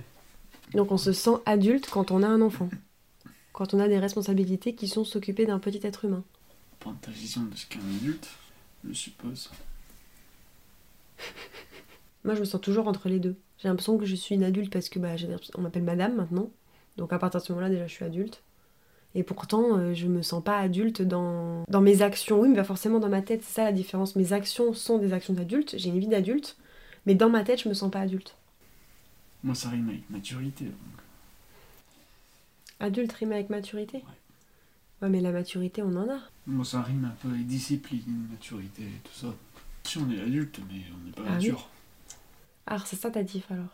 Donc 0.73 0.91
on 0.91 0.97
se 0.97 1.13
sent 1.13 1.37
adulte 1.45 1.91
quand 1.91 2.09
on 2.09 2.23
a 2.23 2.27
un 2.27 2.41
enfant. 2.41 2.71
Quand 3.53 3.73
on 3.73 3.79
a 3.79 3.87
des 3.87 3.99
responsabilités 3.99 4.75
qui 4.75 4.87
sont 4.87 5.03
s'occuper 5.03 5.45
d'un 5.45 5.59
petit 5.59 5.79
être 5.83 6.05
humain. 6.05 6.23
Prendre 6.79 6.99
ta 6.99 7.11
vision 7.11 7.43
de 7.43 7.55
ce 7.55 7.65
qu'est 7.65 7.79
un 7.79 7.95
adulte, 7.97 8.29
je 8.87 8.93
suppose. 8.93 9.49
Moi 12.23 12.35
je 12.35 12.39
me 12.41 12.45
sens 12.45 12.61
toujours 12.61 12.87
entre 12.87 13.09
les 13.09 13.19
deux. 13.19 13.35
J'ai 13.57 13.67
l'impression 13.67 13.97
que 13.97 14.05
je 14.05 14.15
suis 14.15 14.35
une 14.35 14.43
adulte 14.43 14.71
parce 14.71 14.89
que 14.89 14.99
bah, 14.99 15.15
on 15.55 15.61
m'appelle 15.61 15.83
madame 15.83 16.15
maintenant. 16.15 16.49
Donc 16.97 17.11
à 17.11 17.19
partir 17.19 17.41
de 17.41 17.45
ce 17.45 17.51
moment-là 17.53 17.69
déjà 17.69 17.87
je 17.87 17.93
suis 17.93 18.05
adulte. 18.05 18.43
Et 19.15 19.23
pourtant 19.23 19.77
euh, 19.77 19.93
je 19.93 20.07
me 20.07 20.21
sens 20.21 20.43
pas 20.43 20.57
adulte 20.57 21.01
dans, 21.01 21.63
dans 21.67 21.81
mes 21.81 22.01
actions. 22.01 22.39
Oui 22.39 22.49
mais 22.49 22.55
pas 22.55 22.63
forcément 22.63 22.99
dans 22.99 23.09
ma 23.09 23.21
tête, 23.21 23.43
c'est 23.43 23.55
ça 23.55 23.63
la 23.63 23.71
différence. 23.73 24.15
Mes 24.15 24.33
actions 24.33 24.73
sont 24.73 24.97
des 24.97 25.13
actions 25.13 25.33
d'adulte, 25.33 25.75
j'ai 25.77 25.89
une 25.89 25.99
vie 25.99 26.07
d'adulte. 26.07 26.57
Mais 27.05 27.15
dans 27.15 27.29
ma 27.29 27.43
tête 27.43 27.61
je 27.61 27.69
me 27.69 27.73
sens 27.73 27.91
pas 27.91 28.01
adulte. 28.01 28.35
Moi, 29.43 29.55
ça 29.55 29.69
rime 29.69 29.89
avec 29.89 30.09
maturité. 30.09 30.65
donc. 30.65 30.73
Adulte 32.79 33.11
rime 33.13 33.31
avec 33.33 33.49
maturité 33.49 34.03
Ouais 35.01 35.09
mais 35.09 35.21
la 35.21 35.31
maturité 35.31 35.81
on 35.81 35.95
en 35.95 36.09
a. 36.09 36.19
Moi, 36.45 36.65
ça 36.65 36.81
rime 36.81 37.05
un 37.05 37.15
peu 37.21 37.29
avec 37.29 37.47
discipline, 37.47 38.27
maturité, 38.31 38.83
tout 39.03 39.13
ça. 39.13 39.33
Si 39.85 39.97
on 39.97 40.09
est 40.11 40.19
adulte, 40.19 40.59
mais 40.69 40.81
on 40.93 41.05
n'est 41.05 41.11
pas 41.13 41.21
Ah 41.25 41.37
oui. 41.39 41.47
mature. 41.47 41.69
Ah 42.67 42.77
c'est 42.85 42.97
ça 42.97 43.09
ta 43.09 43.23
diff 43.23 43.49
alors. 43.49 43.69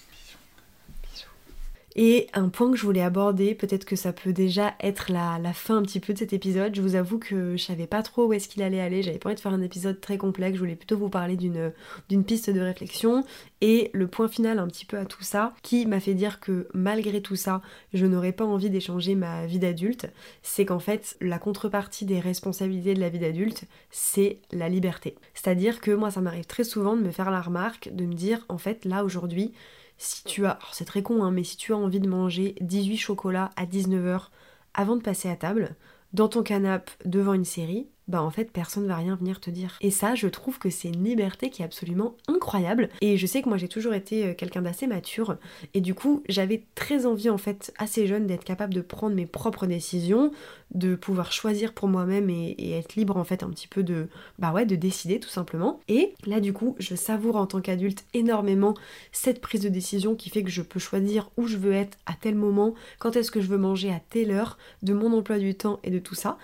Et 1.97 2.27
un 2.33 2.49
point 2.49 2.71
que 2.71 2.77
je 2.77 2.83
voulais 2.83 3.01
aborder, 3.01 3.55
peut-être 3.55 3.85
que 3.85 3.95
ça 3.95 4.11
peut 4.11 4.33
déjà 4.33 4.73
être 4.81 5.13
la, 5.13 5.39
fin 5.53 5.77
un 5.77 5.81
petit 5.81 6.01
peu 6.01 6.11
de 6.11 6.19
cet 6.19 6.33
épisode. 6.33 6.75
Je 6.75 6.81
vous 6.81 6.95
avoue 6.95 7.19
que 7.19 7.55
je 7.55 7.63
savais 7.63 7.87
pas 7.87 8.03
trop 8.03 8.27
où 8.27 8.33
est-ce 8.33 8.49
qu'il 8.49 8.63
allait 8.63 8.81
aller. 8.81 9.01
J'avais 9.01 9.17
pas 9.17 9.29
envie 9.29 9.35
de 9.35 9.39
faire 9.39 9.53
un 9.53 9.61
épisode 9.61 10.01
très 10.01 10.17
complexe. 10.17 10.55
Je 10.55 10.59
voulais 10.59 10.75
plutôt 10.75 10.97
vous 10.97 11.07
parler 11.07 11.37
d'une 11.37 12.23
piste 12.25 12.49
de 12.49 12.59
réflexion. 12.59 13.23
Et 13.61 13.91
le 13.93 14.07
point 14.07 14.27
final 14.27 14.59
un 14.59 14.67
petit 14.67 14.85
peu 14.85 14.97
à 14.97 15.05
tout 15.05 15.23
ça, 15.23 15.53
qui 15.63 15.85
m'a 15.85 16.01
fait 16.01 16.15
dire 16.15 16.41
que 16.41 16.67
malgré 16.73 17.21
tout 17.21 17.37
ça, 17.37 17.61
je 17.93 18.05
n'aurais 18.05 18.33
pas 18.33 18.45
envie 18.45 18.69
d'échanger 18.69 19.15
ma 19.15 19.45
vie 19.45 19.59
d'adulte, 19.59 20.07
c'est 20.43 20.65
qu'en 20.65 20.79
fait, 20.79 21.15
la 21.21 21.39
contrepartie 21.39 22.05
des 22.05 22.19
responsabilités 22.19 22.93
de 22.93 22.99
la 22.99 23.09
vie 23.09 23.19
d'adulte, 23.19 23.63
c'est 23.89 24.39
la 24.51 24.67
liberté. 24.67 25.15
C'est-à-dire 25.33 25.79
que 25.79 25.91
moi, 25.91 26.11
ça 26.11 26.19
m'arrive 26.19 26.45
très 26.45 26.65
souvent 26.65 26.97
de 26.97 27.01
me 27.01 27.11
faire 27.11 27.31
la 27.31 27.41
remarque, 27.41 27.89
de 27.93 28.05
me 28.05 28.13
dire, 28.13 28.45
en 28.49 28.57
fait, 28.57 28.83
là 28.83 29.05
aujourd'hui, 29.05 29.53
si 29.97 30.23
tu 30.23 30.45
as, 30.45 30.59
c'est 30.71 30.85
très 30.85 31.03
con, 31.03 31.23
hein, 31.23 31.31
mais 31.31 31.43
si 31.43 31.57
tu 31.57 31.73
as 31.73 31.77
envie 31.77 31.99
de 31.99 32.09
manger 32.09 32.55
18 32.61 32.97
chocolats 32.97 33.51
à 33.55 33.65
19h 33.65 34.29
avant 34.73 34.95
de 34.95 35.01
passer 35.01 35.29
à 35.29 35.35
table, 35.35 35.75
dans 36.13 36.27
ton 36.29 36.43
canapé 36.43 36.91
devant 37.05 37.33
une 37.33 37.45
série, 37.45 37.87
bah 38.07 38.21
en 38.21 38.29
fait 38.29 38.51
personne 38.51 38.87
va 38.87 38.95
rien 38.95 39.15
venir 39.15 39.39
te 39.39 39.49
dire. 39.49 39.77
Et 39.81 39.91
ça, 39.91 40.15
je 40.15 40.27
trouve 40.27 40.59
que 40.59 40.69
c'est 40.69 40.89
une 40.89 41.03
liberté 41.03 41.49
qui 41.49 41.61
est 41.61 41.65
absolument 41.65 42.15
incroyable. 42.27 42.89
Et 43.01 43.17
je 43.17 43.25
sais 43.25 43.41
que 43.41 43.49
moi 43.49 43.57
j'ai 43.57 43.67
toujours 43.67 43.93
été 43.93 44.25
euh, 44.25 44.33
quelqu'un 44.33 44.61
d'assez 44.61 44.87
mature, 44.87 45.37
et 45.73 45.81
du 45.81 45.93
coup 45.93 46.23
j'avais 46.29 46.63
très 46.75 47.05
envie 47.05 47.29
en 47.29 47.37
fait 47.37 47.73
assez 47.77 48.07
jeune 48.07 48.27
d'être 48.27 48.43
capable 48.43 48.73
de 48.73 48.81
prendre 48.81 49.15
mes 49.15 49.25
propres 49.25 49.65
décisions, 49.67 50.31
de 50.73 50.95
pouvoir 50.95 51.31
choisir 51.31 51.73
pour 51.73 51.87
moi-même 51.87 52.29
et, 52.29 52.55
et 52.57 52.71
être 52.71 52.95
libre 52.95 53.17
en 53.17 53.23
fait 53.23 53.43
un 53.43 53.49
petit 53.49 53.67
peu 53.67 53.83
de 53.83 54.07
bah 54.39 54.51
ouais 54.51 54.65
de 54.65 54.75
décider 54.75 55.19
tout 55.19 55.29
simplement. 55.29 55.79
Et 55.87 56.13
là 56.25 56.39
du 56.39 56.53
coup 56.53 56.75
je 56.79 56.95
savoure 56.95 57.35
en 57.35 57.45
tant 57.45 57.61
qu'adulte 57.61 58.05
énormément 58.13 58.75
cette 59.11 59.41
prise 59.41 59.61
de 59.61 59.69
décision 59.69 60.15
qui 60.15 60.29
fait 60.29 60.43
que 60.43 60.49
je 60.49 60.61
peux 60.61 60.79
choisir 60.79 61.29
où 61.37 61.47
je 61.47 61.57
veux 61.57 61.73
être 61.73 61.97
à 62.05 62.13
tel 62.13 62.35
moment, 62.35 62.73
quand 62.99 63.15
est-ce 63.15 63.31
que 63.31 63.41
je 63.41 63.47
veux 63.47 63.57
manger 63.57 63.91
à 63.91 63.99
telle 64.09 64.31
heure, 64.31 64.57
de 64.83 64.93
mon 64.93 65.11
emploi 65.13 65.39
du 65.39 65.55
temps 65.55 65.79
et 65.83 65.91
de 65.91 65.99
tout 65.99 66.15
ça. 66.15 66.37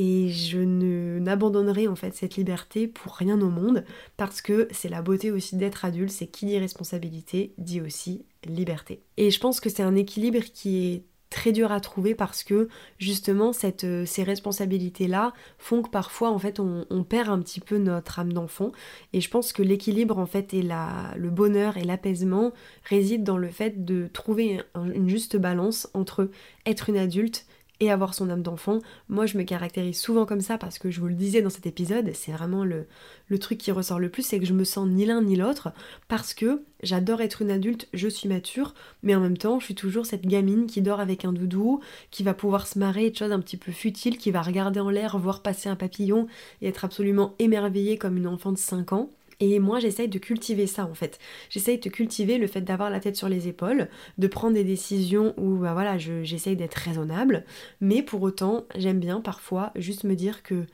Et 0.00 0.28
je 0.28 0.60
ne 0.60 1.18
n'abandonnerai 1.18 1.88
en 1.88 1.96
fait 1.96 2.14
cette 2.14 2.36
liberté 2.36 2.86
pour 2.86 3.14
rien 3.14 3.40
au 3.40 3.50
monde 3.50 3.84
parce 4.16 4.40
que 4.40 4.68
c'est 4.70 4.88
la 4.88 5.02
beauté 5.02 5.32
aussi 5.32 5.56
d'être 5.56 5.84
adulte, 5.84 6.12
c'est 6.12 6.28
qui 6.28 6.46
dit 6.46 6.56
responsabilité 6.56 7.52
dit 7.58 7.80
aussi 7.80 8.24
liberté. 8.46 9.02
Et 9.16 9.32
je 9.32 9.40
pense 9.40 9.58
que 9.58 9.68
c'est 9.68 9.82
un 9.82 9.96
équilibre 9.96 10.38
qui 10.54 10.86
est 10.86 11.02
très 11.30 11.50
dur 11.50 11.72
à 11.72 11.80
trouver 11.80 12.14
parce 12.14 12.44
que 12.44 12.68
justement 12.98 13.50
euh, 13.82 14.06
ces 14.06 14.22
responsabilités-là 14.22 15.32
font 15.58 15.82
que 15.82 15.90
parfois 15.90 16.30
en 16.30 16.38
fait 16.38 16.60
on, 16.60 16.86
perd 17.02 17.28
un 17.28 17.40
petit 17.40 17.58
peu 17.60 17.78
notre 17.78 18.20
âme 18.20 18.32
d'enfant 18.32 18.70
et 19.12 19.20
je 19.20 19.28
pense 19.28 19.52
que 19.52 19.62
l'équilibre 19.64 20.16
en 20.18 20.26
fait 20.26 20.54
et 20.54 20.62
le 20.62 21.30
bonheur 21.30 21.76
et 21.76 21.82
l'apaisement 21.84 22.52
résident 22.84 23.24
dans 23.24 23.36
le 23.36 23.48
fait 23.48 23.84
de 23.84 24.08
trouver 24.12 24.60
un- 24.74 24.90
une 24.92 25.08
juste 25.08 25.36
balance 25.36 25.90
entre 25.92 26.30
être 26.64 26.88
une 26.88 26.98
adulte 26.98 27.46
et 27.80 27.90
avoir 27.90 28.14
son 28.14 28.30
âme 28.30 28.42
d'enfant. 28.42 28.80
Moi, 29.08 29.26
je 29.26 29.38
me 29.38 29.44
caractérise 29.44 30.00
souvent 30.00 30.26
comme 30.26 30.40
ça 30.40 30.58
parce 30.58 30.78
que 30.78 30.90
je 30.90 31.00
vous 31.00 31.08
le 31.08 31.14
disais 31.14 31.42
dans 31.42 31.50
cet 31.50 31.66
épisode, 31.66 32.10
c'est 32.14 32.32
vraiment 32.32 32.64
le, 32.64 32.86
le 33.28 33.38
truc 33.38 33.58
qui 33.58 33.70
ressort 33.70 34.00
le 34.00 34.08
plus, 34.08 34.22
c'est 34.22 34.40
que 34.40 34.46
je 34.46 34.52
me 34.52 34.64
sens 34.64 34.88
ni 34.88 35.04
l'un 35.06 35.22
ni 35.22 35.36
l'autre 35.36 35.72
parce 36.08 36.34
que 36.34 36.62
j'adore 36.82 37.20
être 37.20 37.42
une 37.42 37.50
adulte, 37.50 37.88
je 37.92 38.08
suis 38.08 38.28
mature, 38.28 38.74
mais 39.02 39.14
en 39.14 39.20
même 39.20 39.36
temps, 39.38 39.60
je 39.60 39.66
suis 39.66 39.74
toujours 39.74 40.06
cette 40.06 40.26
gamine 40.26 40.66
qui 40.66 40.82
dort 40.82 41.00
avec 41.00 41.24
un 41.24 41.32
doudou, 41.32 41.80
qui 42.10 42.22
va 42.22 42.34
pouvoir 42.34 42.66
se 42.66 42.78
marrer 42.78 43.10
de 43.10 43.16
choses 43.16 43.32
un 43.32 43.40
petit 43.40 43.56
peu 43.56 43.72
futiles, 43.72 44.18
qui 44.18 44.30
va 44.30 44.42
regarder 44.42 44.80
en 44.80 44.90
l'air, 44.90 45.18
voir 45.18 45.42
passer 45.42 45.68
un 45.68 45.76
papillon 45.76 46.26
et 46.62 46.68
être 46.68 46.84
absolument 46.84 47.34
émerveillée 47.38 47.98
comme 47.98 48.16
une 48.16 48.26
enfant 48.26 48.52
de 48.52 48.58
5 48.58 48.92
ans. 48.92 49.10
Et 49.40 49.60
moi, 49.60 49.78
j'essaye 49.78 50.08
de 50.08 50.18
cultiver 50.18 50.66
ça 50.66 50.84
en 50.84 50.94
fait. 50.94 51.18
J'essaye 51.48 51.78
de 51.78 51.88
cultiver 51.88 52.38
le 52.38 52.48
fait 52.48 52.60
d'avoir 52.60 52.90
la 52.90 52.98
tête 52.98 53.16
sur 53.16 53.28
les 53.28 53.46
épaules, 53.46 53.88
de 54.18 54.26
prendre 54.26 54.54
des 54.54 54.64
décisions 54.64 55.32
où 55.36 55.56
bah 55.58 55.74
voilà, 55.74 55.96
je- 55.96 56.24
j'essaye 56.24 56.56
d'être 56.56 56.74
raisonnable, 56.74 57.44
mais 57.80 58.02
pour 58.02 58.22
autant, 58.22 58.64
j'aime 58.76 58.98
bien 58.98 59.20
parfois 59.20 59.70
juste 59.76 60.02
me 60.04 60.14
dire 60.16 60.42
que 60.42 60.64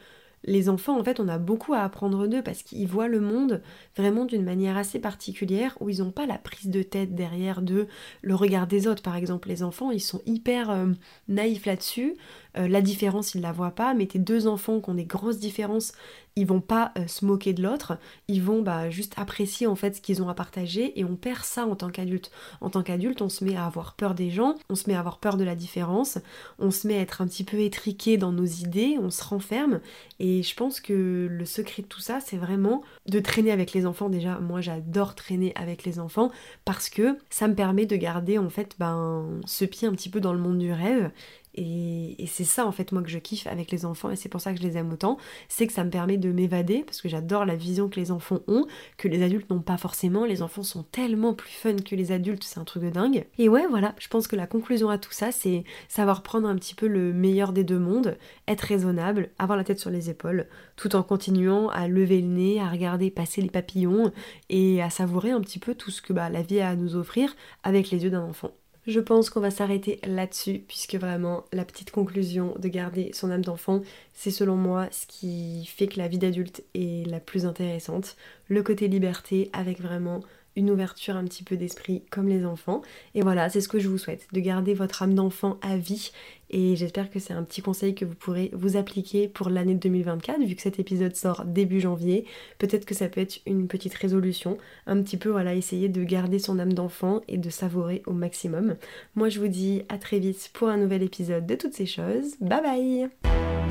les 0.46 0.68
enfants, 0.68 0.98
en 1.00 1.04
fait, 1.04 1.20
on 1.20 1.28
a 1.28 1.38
beaucoup 1.38 1.72
à 1.72 1.80
apprendre 1.80 2.26
d'eux 2.26 2.42
parce 2.42 2.62
qu'ils 2.62 2.86
voient 2.86 3.08
le 3.08 3.20
monde 3.20 3.62
vraiment 3.96 4.26
d'une 4.26 4.44
manière 4.44 4.76
assez 4.76 4.98
particulière 4.98 5.76
où 5.80 5.88
ils 5.88 6.00
n'ont 6.00 6.10
pas 6.10 6.26
la 6.26 6.36
prise 6.36 6.68
de 6.68 6.82
tête 6.82 7.14
derrière 7.14 7.62
de 7.62 7.86
le 8.20 8.34
regard 8.34 8.66
des 8.66 8.86
autres. 8.86 9.02
Par 9.02 9.16
exemple, 9.16 9.48
les 9.48 9.62
enfants, 9.62 9.90
ils 9.90 10.00
sont 10.02 10.20
hyper 10.26 10.70
euh, 10.70 10.88
naïfs 11.28 11.64
là-dessus. 11.64 12.14
Euh, 12.56 12.68
la 12.68 12.80
différence, 12.82 13.34
ils 13.34 13.40
la 13.40 13.52
voient 13.52 13.74
pas. 13.74 13.94
Mais 13.94 14.06
tes 14.06 14.18
deux 14.18 14.46
enfants 14.46 14.80
qui 14.80 14.90
ont 14.90 14.94
des 14.94 15.04
grosses 15.04 15.38
différences, 15.38 15.92
ils 16.36 16.46
vont 16.46 16.60
pas 16.60 16.92
euh, 16.98 17.06
se 17.06 17.24
moquer 17.24 17.52
de 17.52 17.62
l'autre. 17.62 17.98
Ils 18.28 18.42
vont 18.42 18.62
bah, 18.62 18.90
juste 18.90 19.14
apprécier 19.16 19.66
en 19.66 19.76
fait 19.76 19.96
ce 19.96 20.00
qu'ils 20.00 20.22
ont 20.22 20.28
à 20.28 20.34
partager 20.34 20.98
et 20.98 21.04
on 21.04 21.16
perd 21.16 21.44
ça 21.44 21.66
en 21.66 21.76
tant 21.76 21.90
qu'adulte. 21.90 22.30
En 22.60 22.70
tant 22.70 22.82
qu'adulte, 22.82 23.22
on 23.22 23.28
se 23.28 23.44
met 23.44 23.56
à 23.56 23.66
avoir 23.66 23.94
peur 23.94 24.14
des 24.14 24.30
gens, 24.30 24.56
on 24.68 24.74
se 24.74 24.88
met 24.88 24.94
à 24.94 24.98
avoir 24.98 25.18
peur 25.18 25.36
de 25.36 25.44
la 25.44 25.54
différence, 25.54 26.18
on 26.58 26.70
se 26.70 26.88
met 26.88 26.96
à 26.96 27.00
être 27.00 27.20
un 27.20 27.26
petit 27.26 27.44
peu 27.44 27.60
étriqué 27.60 28.16
dans 28.16 28.32
nos 28.32 28.44
idées, 28.44 28.98
on 29.00 29.10
se 29.10 29.22
renferme. 29.22 29.80
Et 30.18 30.42
je 30.42 30.54
pense 30.56 30.80
que 30.80 31.28
le 31.30 31.44
secret 31.44 31.82
de 31.82 31.88
tout 31.88 32.00
ça, 32.00 32.18
c'est 32.20 32.36
vraiment 32.36 32.82
de 33.06 33.20
traîner 33.20 33.52
avec 33.52 33.72
les 33.72 33.86
enfants. 33.86 34.08
Déjà, 34.08 34.38
moi 34.40 34.60
j'adore 34.60 35.14
traîner 35.14 35.52
avec 35.54 35.84
les 35.84 35.98
enfants 36.00 36.30
parce 36.64 36.88
que 36.88 37.18
ça 37.30 37.46
me 37.46 37.54
permet 37.54 37.86
de 37.86 37.96
garder 37.96 38.38
en 38.38 38.50
fait 38.50 38.74
ben, 38.78 39.40
ce 39.46 39.64
pied 39.64 39.86
un 39.86 39.92
petit 39.92 40.08
peu 40.08 40.20
dans 40.20 40.32
le 40.32 40.40
monde 40.40 40.58
du 40.58 40.72
rêve. 40.72 41.10
Et, 41.54 42.16
c'est 42.26 42.44
ça 42.44 42.66
en 42.66 42.72
fait 42.72 42.90
moi 42.90 43.02
que 43.02 43.10
je 43.10 43.18
kiffe 43.18 43.46
avec 43.46 43.70
les 43.70 43.84
enfants 43.84 44.10
et 44.10 44.16
c'est 44.16 44.28
pour 44.28 44.40
ça 44.40 44.52
que 44.52 44.58
je 44.58 44.66
les 44.66 44.76
aime 44.76 44.92
autant, 44.92 45.18
c'est 45.48 45.66
que 45.66 45.72
ça 45.72 45.84
me 45.84 45.90
permet 45.90 46.16
de 46.16 46.32
m'évader 46.32 46.82
parce 46.84 47.00
que 47.00 47.08
j'adore 47.08 47.44
la 47.44 47.54
vision 47.54 47.88
que 47.88 48.00
les 48.00 48.10
enfants 48.10 48.40
ont, 48.48 48.66
que 48.96 49.06
les 49.06 49.22
adultes 49.22 49.48
n'ont 49.50 49.60
pas 49.60 49.76
forcément. 49.76 50.24
Les 50.24 50.42
enfants 50.42 50.64
sont 50.64 50.82
tellement 50.82 51.34
plus 51.34 51.50
fun 51.50 51.76
que 51.76 51.94
les 51.94 52.10
adultes, 52.10 52.42
c'est 52.42 52.58
un 52.58 52.64
truc 52.64 52.82
de 52.82 52.90
dingue. 52.90 53.26
Et 53.38 53.48
ouais 53.48 53.66
voilà, 53.68 53.94
je 54.00 54.08
pense 54.08 54.26
que 54.26 54.34
la 54.34 54.46
conclusion 54.48 54.88
à 54.88 54.98
tout 54.98 55.12
ça 55.12 55.30
c'est 55.30 55.64
savoir 55.88 56.22
prendre 56.22 56.48
un 56.48 56.56
petit 56.56 56.74
peu 56.74 56.88
le 56.88 57.12
meilleur 57.12 57.52
des 57.52 57.62
deux 57.62 57.78
mondes, 57.78 58.18
être 58.48 58.62
raisonnable, 58.62 59.30
avoir 59.38 59.56
la 59.56 59.64
tête 59.64 59.78
sur 59.78 59.90
les 59.90 60.10
épaules, 60.10 60.48
tout 60.76 60.96
en 60.96 61.02
continuant 61.02 61.68
à 61.68 61.86
lever 61.86 62.20
le 62.20 62.28
nez, 62.28 62.60
à 62.60 62.68
regarder 62.68 63.10
passer 63.10 63.42
les 63.42 63.50
papillons 63.50 64.12
et 64.48 64.82
à 64.82 64.90
savourer 64.90 65.30
un 65.30 65.40
petit 65.40 65.58
peu 65.58 65.74
tout 65.74 65.90
ce 65.90 66.02
que 66.02 66.12
bah, 66.12 66.28
la 66.28 66.42
vie 66.42 66.60
a 66.60 66.70
à 66.70 66.76
nous 66.76 66.96
offrir 66.96 67.34
avec 67.62 67.90
les 67.90 68.04
yeux 68.04 68.10
d'un 68.10 68.22
enfant. 68.22 68.50
Je 68.86 69.00
pense 69.00 69.30
qu'on 69.30 69.40
va 69.40 69.50
s'arrêter 69.50 69.98
là-dessus, 70.04 70.62
puisque 70.68 70.96
vraiment 70.96 71.44
la 71.52 71.64
petite 71.64 71.90
conclusion 71.90 72.54
de 72.58 72.68
garder 72.68 73.12
son 73.14 73.30
âme 73.30 73.44
d'enfant, 73.44 73.80
c'est 74.12 74.30
selon 74.30 74.56
moi 74.56 74.88
ce 74.90 75.06
qui 75.06 75.64
fait 75.64 75.86
que 75.86 75.98
la 75.98 76.06
vie 76.06 76.18
d'adulte 76.18 76.62
est 76.74 77.08
la 77.08 77.18
plus 77.18 77.46
intéressante. 77.46 78.16
Le 78.48 78.62
côté 78.62 78.88
liberté 78.88 79.48
avec 79.54 79.80
vraiment 79.80 80.20
une 80.56 80.70
ouverture 80.70 81.16
un 81.16 81.24
petit 81.24 81.42
peu 81.42 81.56
d'esprit 81.56 82.02
comme 82.10 82.28
les 82.28 82.44
enfants. 82.44 82.82
Et 83.14 83.22
voilà, 83.22 83.48
c'est 83.48 83.60
ce 83.60 83.68
que 83.68 83.78
je 83.78 83.88
vous 83.88 83.98
souhaite, 83.98 84.26
de 84.32 84.40
garder 84.40 84.74
votre 84.74 85.02
âme 85.02 85.14
d'enfant 85.14 85.58
à 85.62 85.76
vie. 85.76 86.12
Et 86.50 86.76
j'espère 86.76 87.10
que 87.10 87.18
c'est 87.18 87.32
un 87.32 87.42
petit 87.42 87.62
conseil 87.62 87.94
que 87.94 88.04
vous 88.04 88.14
pourrez 88.14 88.50
vous 88.52 88.76
appliquer 88.76 89.28
pour 89.28 89.50
l'année 89.50 89.74
2024, 89.74 90.40
vu 90.40 90.54
que 90.54 90.62
cet 90.62 90.78
épisode 90.78 91.16
sort 91.16 91.44
début 91.44 91.80
janvier. 91.80 92.26
Peut-être 92.58 92.84
que 92.84 92.94
ça 92.94 93.08
peut 93.08 93.20
être 93.20 93.40
une 93.46 93.66
petite 93.66 93.94
résolution, 93.94 94.58
un 94.86 95.02
petit 95.02 95.16
peu, 95.16 95.30
voilà, 95.30 95.54
essayer 95.54 95.88
de 95.88 96.04
garder 96.04 96.38
son 96.38 96.58
âme 96.58 96.72
d'enfant 96.72 97.22
et 97.28 97.38
de 97.38 97.50
savourer 97.50 98.02
au 98.06 98.12
maximum. 98.12 98.76
Moi, 99.16 99.28
je 99.28 99.40
vous 99.40 99.48
dis 99.48 99.82
à 99.88 99.98
très 99.98 100.18
vite 100.18 100.50
pour 100.52 100.68
un 100.68 100.76
nouvel 100.76 101.02
épisode 101.02 101.46
de 101.46 101.54
toutes 101.54 101.74
ces 101.74 101.86
choses. 101.86 102.36
Bye 102.40 102.62
bye 102.62 103.63